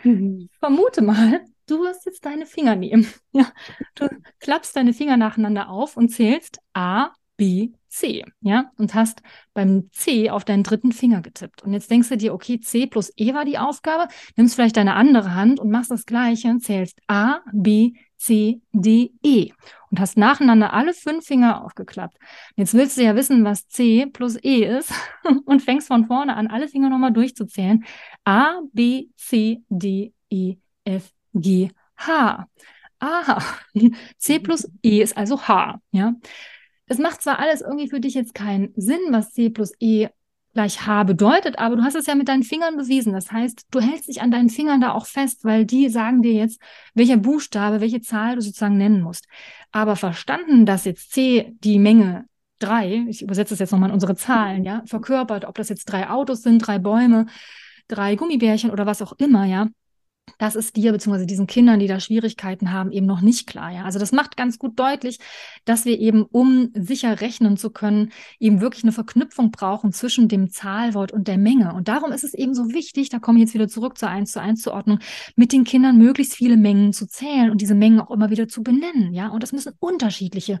[0.02, 0.50] Mhm.
[0.60, 3.06] Vermute mal, du wirst jetzt deine Finger nehmen.
[3.32, 3.50] Ja,
[3.94, 4.08] du
[4.40, 9.22] klappst deine Finger nacheinander auf und zählst A, B, C, ja, und hast
[9.54, 11.62] beim C auf deinen dritten Finger getippt.
[11.62, 14.94] Und jetzt denkst du dir, okay, C plus E war die Aufgabe, nimmst vielleicht deine
[14.94, 19.50] andere Hand und machst das Gleiche und zählst A, B, C, D, E
[19.90, 22.16] und hast nacheinander alle fünf Finger aufgeklappt.
[22.56, 24.92] Jetzt willst du ja wissen, was C plus E ist
[25.44, 27.84] und fängst von vorne an, alle Finger nochmal durchzuzählen.
[28.24, 32.46] A, B, C, D, E, F, G, H.
[32.98, 33.42] Aha,
[34.18, 36.14] C plus E ist also H, ja.
[36.86, 40.08] Es macht zwar alles irgendwie für dich jetzt keinen Sinn, was C plus E
[40.52, 43.12] gleich H bedeutet, aber du hast es ja mit deinen Fingern bewiesen.
[43.12, 46.32] Das heißt, du hältst dich an deinen Fingern da auch fest, weil die sagen dir
[46.32, 46.60] jetzt,
[46.94, 49.26] welcher Buchstabe, welche Zahl du sozusagen nennen musst.
[49.72, 52.26] Aber verstanden, dass jetzt C die Menge
[52.60, 56.08] drei, ich übersetze es jetzt nochmal in unsere Zahlen, ja, verkörpert, ob das jetzt drei
[56.08, 57.26] Autos sind, drei Bäume,
[57.88, 59.68] drei Gummibärchen oder was auch immer, ja,
[60.38, 61.26] das ist dir bzw.
[61.26, 63.70] diesen Kindern, die da Schwierigkeiten haben, eben noch nicht klar.
[63.70, 63.84] Ja?
[63.84, 65.18] Also das macht ganz gut deutlich,
[65.64, 68.10] dass wir eben, um sicher rechnen zu können,
[68.40, 71.74] eben wirklich eine Verknüpfung brauchen zwischen dem Zahlwort und der Menge.
[71.74, 74.32] Und darum ist es eben so wichtig, da komme ich jetzt wieder zurück zur 1
[74.32, 74.98] zu 1 Zuordnung,
[75.36, 78.62] mit den Kindern möglichst viele Mengen zu zählen und diese Mengen auch immer wieder zu
[78.62, 79.12] benennen.
[79.12, 80.58] Ja, und das müssen unterschiedliche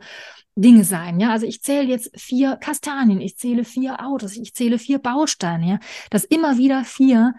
[0.56, 1.18] Dinge sein.
[1.18, 5.66] Ja, also ich zähle jetzt vier Kastanien, ich zähle vier Autos, ich zähle vier Bausteine.
[5.66, 5.78] Ja,
[6.10, 7.34] dass immer wieder vier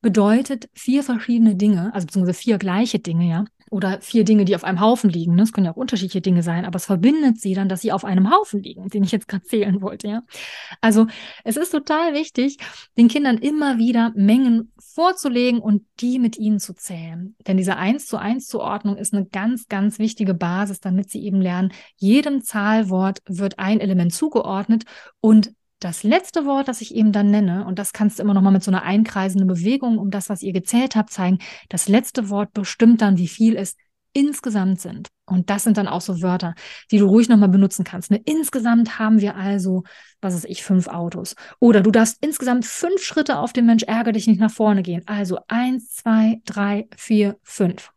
[0.00, 3.44] bedeutet vier verschiedene Dinge, also beziehungsweise vier gleiche Dinge, ja.
[3.72, 5.36] Oder vier Dinge, die auf einem Haufen liegen.
[5.36, 5.52] Das ne?
[5.52, 8.28] können ja auch unterschiedliche Dinge sein, aber es verbindet sie dann, dass sie auf einem
[8.28, 10.22] Haufen liegen, den ich jetzt gerade zählen wollte, ja.
[10.80, 11.06] Also
[11.44, 12.58] es ist total wichtig,
[12.98, 17.36] den Kindern immer wieder Mengen vorzulegen und die mit ihnen zu zählen.
[17.46, 21.40] Denn diese eins zu eins Zuordnung ist eine ganz, ganz wichtige Basis, damit sie eben
[21.40, 24.84] lernen, jedem Zahlwort wird ein Element zugeordnet
[25.20, 28.42] und das letzte Wort, das ich eben dann nenne, und das kannst du immer noch
[28.42, 32.28] mal mit so einer einkreisenden Bewegung um das, was ihr gezählt habt, zeigen, das letzte
[32.30, 33.76] Wort bestimmt dann, wie viel es
[34.12, 35.08] insgesamt sind.
[35.24, 36.54] Und das sind dann auch so Wörter,
[36.90, 38.10] die du ruhig nochmal benutzen kannst.
[38.10, 38.20] Ne?
[38.24, 39.84] Insgesamt haben wir also,
[40.20, 41.36] was weiß ich, fünf Autos.
[41.60, 45.02] Oder du darfst insgesamt fünf Schritte auf den Mensch ärger dich nicht nach vorne gehen.
[45.06, 47.92] Also eins, zwei, drei, vier, fünf.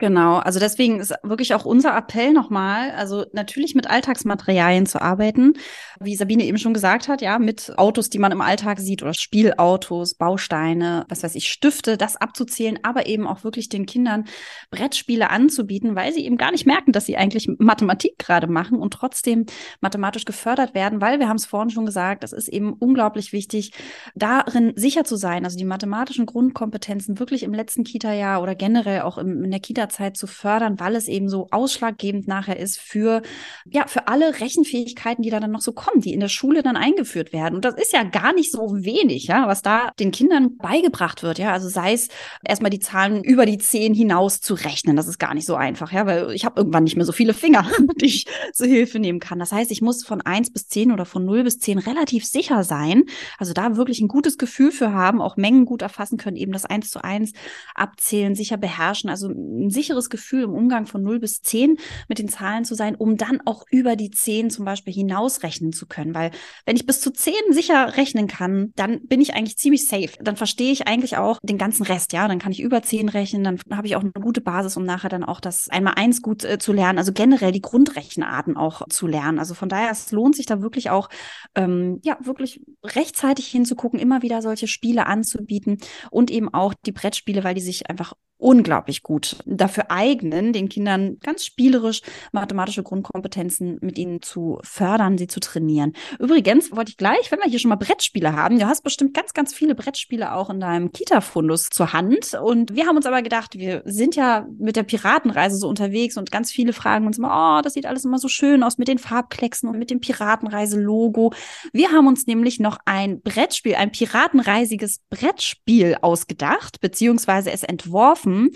[0.00, 5.54] Genau, also deswegen ist wirklich auch unser Appell nochmal, also natürlich mit Alltagsmaterialien zu arbeiten,
[5.98, 9.12] wie Sabine eben schon gesagt hat, ja, mit Autos, die man im Alltag sieht oder
[9.12, 14.26] Spielautos, Bausteine, was weiß ich, Stifte, das abzuzählen, aber eben auch wirklich den Kindern
[14.70, 18.92] Brettspiele anzubieten, weil sie eben gar nicht merken, dass sie eigentlich Mathematik gerade machen und
[18.92, 19.46] trotzdem
[19.80, 23.72] mathematisch gefördert werden, weil wir haben es vorhin schon gesagt, es ist eben unglaublich wichtig,
[24.14, 29.18] darin sicher zu sein, also die mathematischen Grundkompetenzen wirklich im letzten Kita-Jahr oder generell auch
[29.18, 33.22] in der Kita Zeit zu fördern, weil es eben so ausschlaggebend nachher ist für,
[33.66, 36.76] ja, für alle Rechenfähigkeiten, die da dann noch so kommen, die in der Schule dann
[36.76, 37.56] eingeführt werden.
[37.56, 41.38] Und das ist ja gar nicht so wenig, ja, was da den Kindern beigebracht wird,
[41.38, 41.52] ja.
[41.52, 42.08] Also sei es
[42.44, 44.96] erstmal die Zahlen über die zehn hinaus zu rechnen.
[44.96, 47.34] Das ist gar nicht so einfach, ja, weil ich habe irgendwann nicht mehr so viele
[47.34, 47.66] Finger,
[48.00, 49.38] die ich zur Hilfe nehmen kann.
[49.38, 52.64] Das heißt, ich muss von eins bis zehn oder von null bis zehn relativ sicher
[52.64, 53.04] sein.
[53.38, 56.64] Also da wirklich ein gutes Gefühl für haben, auch Mengen gut erfassen können, eben das
[56.64, 57.32] eins zu eins
[57.74, 59.10] abzählen, sicher beherrschen.
[59.10, 61.76] Also ein sicheres Gefühl im Umgang von 0 bis 10
[62.08, 65.86] mit den Zahlen zu sein, um dann auch über die 10 zum Beispiel hinausrechnen zu
[65.86, 66.14] können.
[66.14, 66.32] Weil
[66.66, 70.10] wenn ich bis zu 10 sicher rechnen kann, dann bin ich eigentlich ziemlich safe.
[70.20, 72.12] Dann verstehe ich eigentlich auch den ganzen Rest.
[72.12, 74.84] Ja, dann kann ich über 10 rechnen, dann habe ich auch eine gute Basis, um
[74.84, 76.98] nachher dann auch das einmal eins gut äh, zu lernen.
[76.98, 79.38] Also generell die Grundrechenarten auch zu lernen.
[79.38, 81.08] Also von daher, es lohnt sich da wirklich auch,
[81.54, 85.78] ähm, ja, wirklich rechtzeitig hinzugucken, immer wieder solche Spiele anzubieten
[86.10, 91.18] und eben auch die Brettspiele, weil die sich einfach unglaublich gut dafür eignen, den Kindern
[91.20, 95.92] ganz spielerisch mathematische Grundkompetenzen mit ihnen zu fördern, sie zu trainieren.
[96.20, 99.34] Übrigens wollte ich gleich, wenn wir hier schon mal Brettspiele haben, du hast bestimmt ganz,
[99.34, 102.34] ganz viele Brettspiele auch in deinem Kita-Fundus zur Hand.
[102.40, 106.30] Und wir haben uns aber gedacht, wir sind ja mit der Piratenreise so unterwegs und
[106.30, 108.98] ganz viele fragen uns immer, oh, das sieht alles immer so schön aus mit den
[108.98, 111.32] Farbklecksen und mit dem Piratenreise-Logo.
[111.72, 118.50] Wir haben uns nämlich noch ein Brettspiel, ein piratenreisiges Brettspiel ausgedacht, beziehungsweise es entworfen entworfen,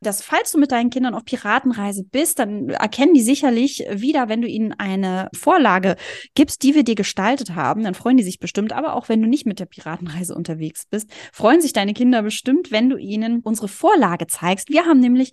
[0.00, 4.42] dass falls du mit deinen Kindern auf Piratenreise bist, dann erkennen die sicherlich wieder, wenn
[4.42, 5.96] du ihnen eine Vorlage
[6.34, 8.72] gibst, die wir dir gestaltet haben, dann freuen die sich bestimmt.
[8.72, 12.70] Aber auch wenn du nicht mit der Piratenreise unterwegs bist, freuen sich deine Kinder bestimmt,
[12.70, 14.70] wenn du ihnen unsere Vorlage zeigst.
[14.70, 15.30] Wir haben nämlich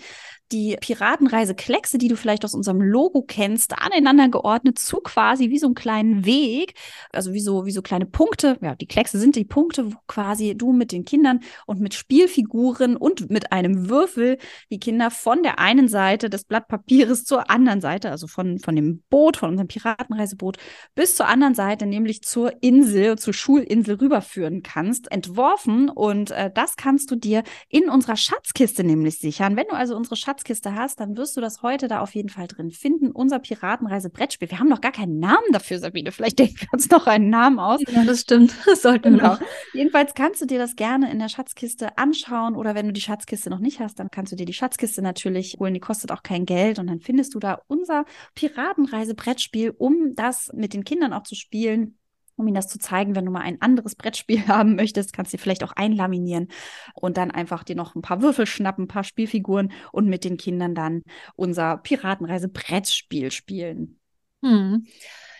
[0.53, 5.57] die Piratenreise Kleckse, die du vielleicht aus unserem Logo kennst, aneinander geordnet zu quasi wie
[5.57, 6.75] so einen kleinen Weg,
[7.11, 8.57] also wie so, wie so kleine Punkte.
[8.61, 12.95] Ja, die Kleckse sind die Punkte, wo quasi du mit den Kindern und mit Spielfiguren
[12.95, 14.37] und mit einem Würfel
[14.69, 18.75] die Kinder von der einen Seite des Blatt Papieres zur anderen Seite, also von, von
[18.75, 20.57] dem Boot, von unserem Piratenreiseboot
[20.93, 25.89] bis zur anderen Seite, nämlich zur Insel, zur Schulinsel rüberführen kannst, entworfen.
[25.89, 29.55] Und äh, das kannst du dir in unserer Schatzkiste nämlich sichern.
[29.55, 32.27] Wenn du also unsere Schatzkiste Schatzkiste hast, dann wirst du das heute da auf jeden
[32.27, 33.11] Fall drin finden.
[33.11, 34.51] Unser Piratenreise-Brettspiel.
[34.51, 36.11] Wir haben noch gar keinen Namen dafür, Sabine.
[36.11, 37.79] Vielleicht denken wir uns noch einen Namen aus.
[37.87, 38.53] Ja, das stimmt.
[38.65, 39.23] Das sollten genau.
[39.23, 39.41] wir noch.
[39.73, 43.49] Jedenfalls kannst du dir das gerne in der Schatzkiste anschauen oder wenn du die Schatzkiste
[43.49, 45.73] noch nicht hast, dann kannst du dir die Schatzkiste natürlich holen.
[45.73, 50.73] Die kostet auch kein Geld und dann findest du da unser Piratenreise-Brettspiel, um das mit
[50.73, 51.97] den Kindern auch zu spielen
[52.35, 55.37] um ihnen das zu zeigen, wenn du mal ein anderes Brettspiel haben möchtest, kannst du
[55.37, 56.47] vielleicht auch einlaminieren
[56.93, 60.37] und dann einfach dir noch ein paar Würfel schnappen, ein paar Spielfiguren und mit den
[60.37, 61.03] Kindern dann
[61.35, 63.99] unser Piratenreise-Brettspiel spielen.
[64.43, 64.85] Hm.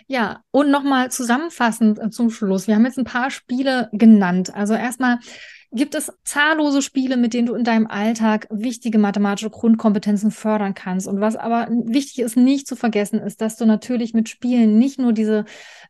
[0.07, 2.67] Ja, und nochmal zusammenfassend zum Schluss.
[2.67, 4.53] Wir haben jetzt ein paar Spiele genannt.
[4.53, 5.19] Also erstmal
[5.73, 11.07] gibt es zahllose Spiele, mit denen du in deinem Alltag wichtige mathematische Grundkompetenzen fördern kannst.
[11.07, 14.99] Und was aber wichtig ist, nicht zu vergessen, ist, dass du natürlich mit Spielen nicht
[14.99, 15.45] nur diese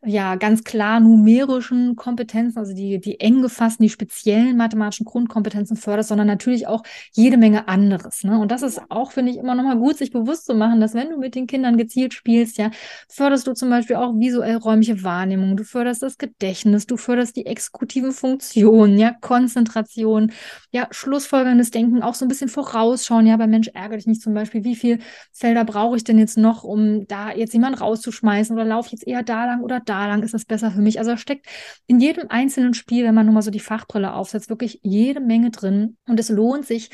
[0.06, 6.08] ja ganz klar numerischen Kompetenzen, also die, die eng gefassten, die speziellen mathematischen Grundkompetenzen förderst,
[6.08, 6.82] sondern natürlich auch
[7.12, 8.24] jede Menge anderes.
[8.24, 8.38] Ne?
[8.38, 11.10] Und das ist auch, finde ich, immer nochmal gut, sich bewusst zu machen, dass wenn
[11.10, 12.70] du mit den Kindern gezielt spielst, ja,
[13.08, 17.46] förderst du zum Beispiel auch visuell räumliche Wahrnehmung, du förderst das Gedächtnis, du förderst die
[17.46, 20.32] exekutiven Funktionen, ja, Konzentration,
[20.70, 24.34] ja, schlussfolgerndes Denken, auch so ein bisschen vorausschauen, ja, bei Mensch ärgere dich nicht zum
[24.34, 24.98] Beispiel, wie viele
[25.32, 29.06] Felder brauche ich denn jetzt noch, um da jetzt jemanden rauszuschmeißen oder laufe ich jetzt
[29.06, 30.98] eher da lang oder da lang, ist das besser für mich?
[30.98, 31.46] Also da steckt
[31.86, 35.50] in jedem einzelnen Spiel, wenn man nur mal so die Fachbrille aufsetzt, wirklich jede Menge
[35.50, 36.90] drin und es lohnt sich,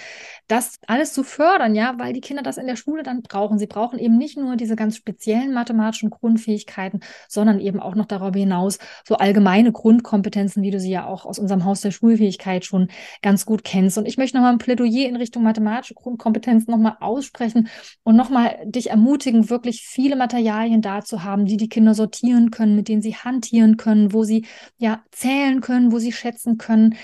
[0.49, 3.59] das alles zu fördern, ja, weil die Kinder das in der Schule dann brauchen.
[3.59, 8.39] Sie brauchen eben nicht nur diese ganz speziellen mathematischen Grundfähigkeiten, sondern eben auch noch darüber
[8.39, 12.89] hinaus so allgemeine Grundkompetenzen, wie du sie ja auch aus unserem Haus der Schulfähigkeit schon
[13.23, 13.97] ganz gut kennst.
[13.97, 17.69] Und ich möchte nochmal ein Plädoyer in Richtung mathematische Grundkompetenzen nochmal aussprechen
[18.03, 22.77] und nochmal dich ermutigen, wirklich viele Materialien da zu haben, die die Kinder sortieren können,
[22.77, 24.47] mit denen sie hantieren können, wo sie
[24.79, 26.97] ja zählen können, wo sie schätzen können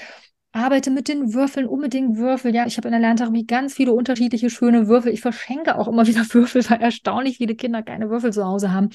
[0.56, 2.54] arbeite mit den Würfeln, unbedingt Würfel.
[2.54, 5.12] Ja, ich habe in der Lerntherapie ganz viele unterschiedliche schöne Würfel.
[5.12, 8.88] Ich verschenke auch immer wieder Würfel, weil erstaunlich viele Kinder keine Würfel zu Hause haben.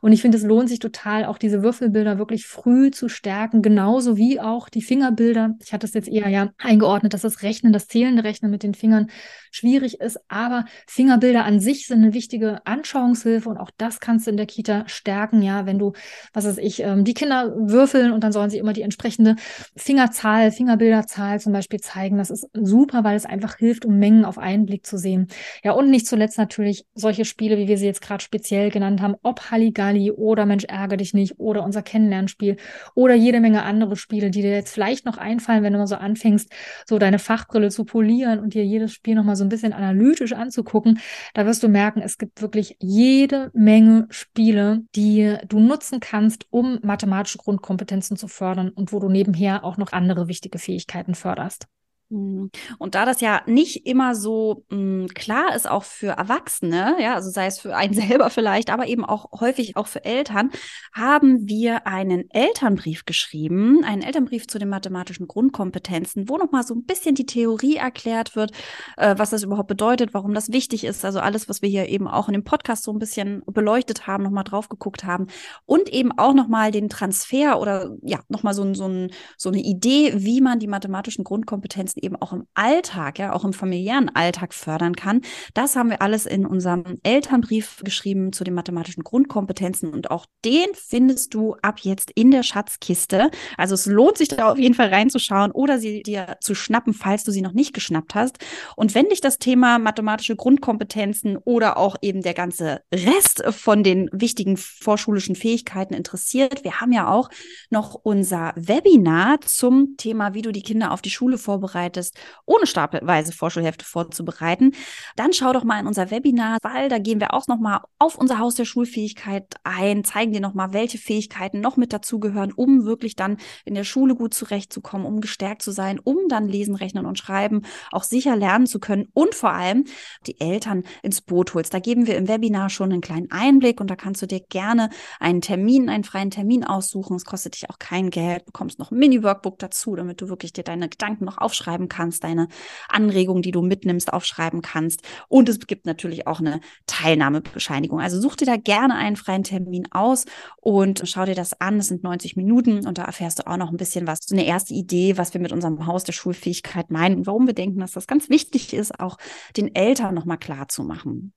[0.00, 4.16] Und ich finde, es lohnt sich total, auch diese Würfelbilder wirklich früh zu stärken, genauso
[4.16, 5.54] wie auch die Fingerbilder.
[5.64, 8.74] Ich hatte es jetzt eher ja eingeordnet, dass das Rechnen, das zählende Rechnen mit den
[8.74, 9.08] Fingern
[9.52, 14.32] schwierig ist, aber Fingerbilder an sich sind eine wichtige Anschauungshilfe und auch das kannst du
[14.32, 15.92] in der Kita stärken, ja, wenn du,
[16.32, 19.36] was weiß ich, ähm, die Kinder würfeln und dann sollen sie immer die entsprechende
[19.76, 22.18] Fingerzahl, Fingerbilder Zahl zum Beispiel zeigen.
[22.18, 25.28] Das ist super, weil es einfach hilft, um Mengen auf einen Blick zu sehen.
[25.62, 29.16] Ja, und nicht zuletzt natürlich solche Spiele, wie wir sie jetzt gerade speziell genannt haben,
[29.22, 32.56] ob Halligalli oder Mensch ärgere dich nicht oder unser Kennenlernspiel
[32.94, 35.96] oder jede Menge andere Spiele, die dir jetzt vielleicht noch einfallen, wenn du mal so
[35.96, 36.50] anfängst,
[36.86, 40.98] so deine Fachbrille zu polieren und dir jedes Spiel nochmal so ein bisschen analytisch anzugucken.
[41.34, 46.78] Da wirst du merken, es gibt wirklich jede Menge Spiele, die du nutzen kannst, um
[46.82, 51.64] mathematische Grundkompetenzen zu fördern und wo du nebenher auch noch andere wichtige Fähigkeiten Fähigkeiten förderst.
[52.10, 52.50] Mhm.
[52.78, 57.14] Und da das ja nicht immer so mh, hm, klar ist, auch für Erwachsene, ja,
[57.14, 60.50] also sei es für einen selber vielleicht, aber eben auch häufig auch für Eltern,
[60.92, 66.84] haben wir einen Elternbrief geschrieben, einen Elternbrief zu den mathematischen Grundkompetenzen, wo nochmal so ein
[66.84, 68.52] bisschen die Theorie erklärt wird,
[68.96, 71.04] äh, was das überhaupt bedeutet, warum das wichtig ist.
[71.04, 74.22] Also alles, was wir hier eben auch in dem Podcast so ein bisschen beleuchtet haben,
[74.22, 75.26] nochmal drauf geguckt haben
[75.66, 80.40] und eben auch nochmal den Transfer oder ja, nochmal so, so, so eine Idee, wie
[80.40, 84.94] man die mathematischen Grundkompetenzen Kompetenzen eben auch im Alltag, ja, auch im familiären Alltag fördern
[84.94, 85.20] kann.
[85.54, 90.66] Das haben wir alles in unserem Elternbrief geschrieben zu den mathematischen Grundkompetenzen und auch den
[90.74, 93.30] findest du ab jetzt in der Schatzkiste.
[93.56, 97.24] Also es lohnt sich da auf jeden Fall reinzuschauen oder sie dir zu schnappen, falls
[97.24, 98.38] du sie noch nicht geschnappt hast.
[98.76, 104.08] Und wenn dich das Thema mathematische Grundkompetenzen oder auch eben der ganze Rest von den
[104.12, 107.30] wichtigen vorschulischen Fähigkeiten interessiert, wir haben ja auch
[107.70, 112.66] noch unser Webinar zum Thema, wie du die Kinder auf die Schule vorbereitest vorbereitest, ohne
[112.66, 114.72] stapelweise Vorschulhefte vorzubereiten,
[115.16, 118.38] dann schau doch mal in unser Webinar, weil da gehen wir auch nochmal auf unser
[118.38, 123.38] Haus der Schulfähigkeit ein, zeigen dir nochmal, welche Fähigkeiten noch mit dazugehören, um wirklich dann
[123.64, 127.62] in der Schule gut zurechtzukommen, um gestärkt zu sein, um dann lesen, rechnen und schreiben
[127.90, 129.84] auch sicher lernen zu können und vor allem
[130.26, 131.72] die Eltern ins Boot holst.
[131.74, 134.90] Da geben wir im Webinar schon einen kleinen Einblick und da kannst du dir gerne
[135.20, 137.16] einen Termin, einen freien Termin aussuchen.
[137.16, 140.64] Es kostet dich auch kein Geld, bekommst noch ein Mini-Workbook dazu, damit du wirklich dir
[140.64, 141.38] deine Gedanken noch
[141.74, 142.48] aufschreiben kannst, deine
[142.88, 145.02] Anregungen, die du mitnimmst, aufschreiben kannst.
[145.28, 148.00] Und es gibt natürlich auch eine Teilnahmebescheinigung.
[148.00, 150.24] Also such dir da gerne einen freien Termin aus
[150.56, 151.78] und schau dir das an.
[151.78, 154.46] Es sind 90 Minuten und da erfährst du auch noch ein bisschen was, so eine
[154.46, 157.92] erste Idee, was wir mit unserem Haus der Schulfähigkeit meinen und warum wir denken, dass
[157.92, 159.18] das ganz wichtig ist, auch
[159.56, 161.32] den Eltern nochmal klar zu machen.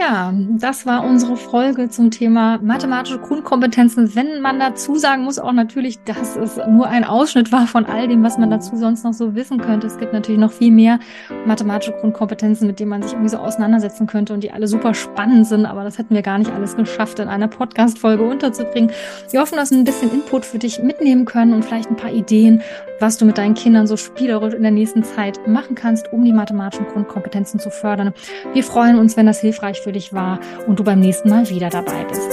[0.00, 4.14] Ja, das war unsere Folge zum Thema mathematische Grundkompetenzen.
[4.14, 8.08] Wenn man dazu sagen muss, auch natürlich, dass es nur ein Ausschnitt war von all
[8.08, 9.86] dem, was man dazu sonst noch so wissen könnte.
[9.86, 11.00] Es gibt natürlich noch viel mehr
[11.44, 15.46] mathematische Grundkompetenzen, mit denen man sich irgendwie so auseinandersetzen könnte und die alle super spannend
[15.46, 15.66] sind.
[15.66, 18.92] Aber das hätten wir gar nicht alles geschafft, in einer Podcast-Folge unterzubringen.
[19.30, 22.12] Wir hoffen, dass wir ein bisschen Input für dich mitnehmen können und vielleicht ein paar
[22.12, 22.62] Ideen,
[23.00, 26.32] was du mit deinen Kindern so spielerisch in der nächsten Zeit machen kannst, um die
[26.32, 28.12] mathematischen Grundkompetenzen zu fördern.
[28.52, 30.38] Wir freuen uns, wenn das hilfreich für für dich war
[30.68, 32.30] und du beim nächsten Mal wieder dabei bist.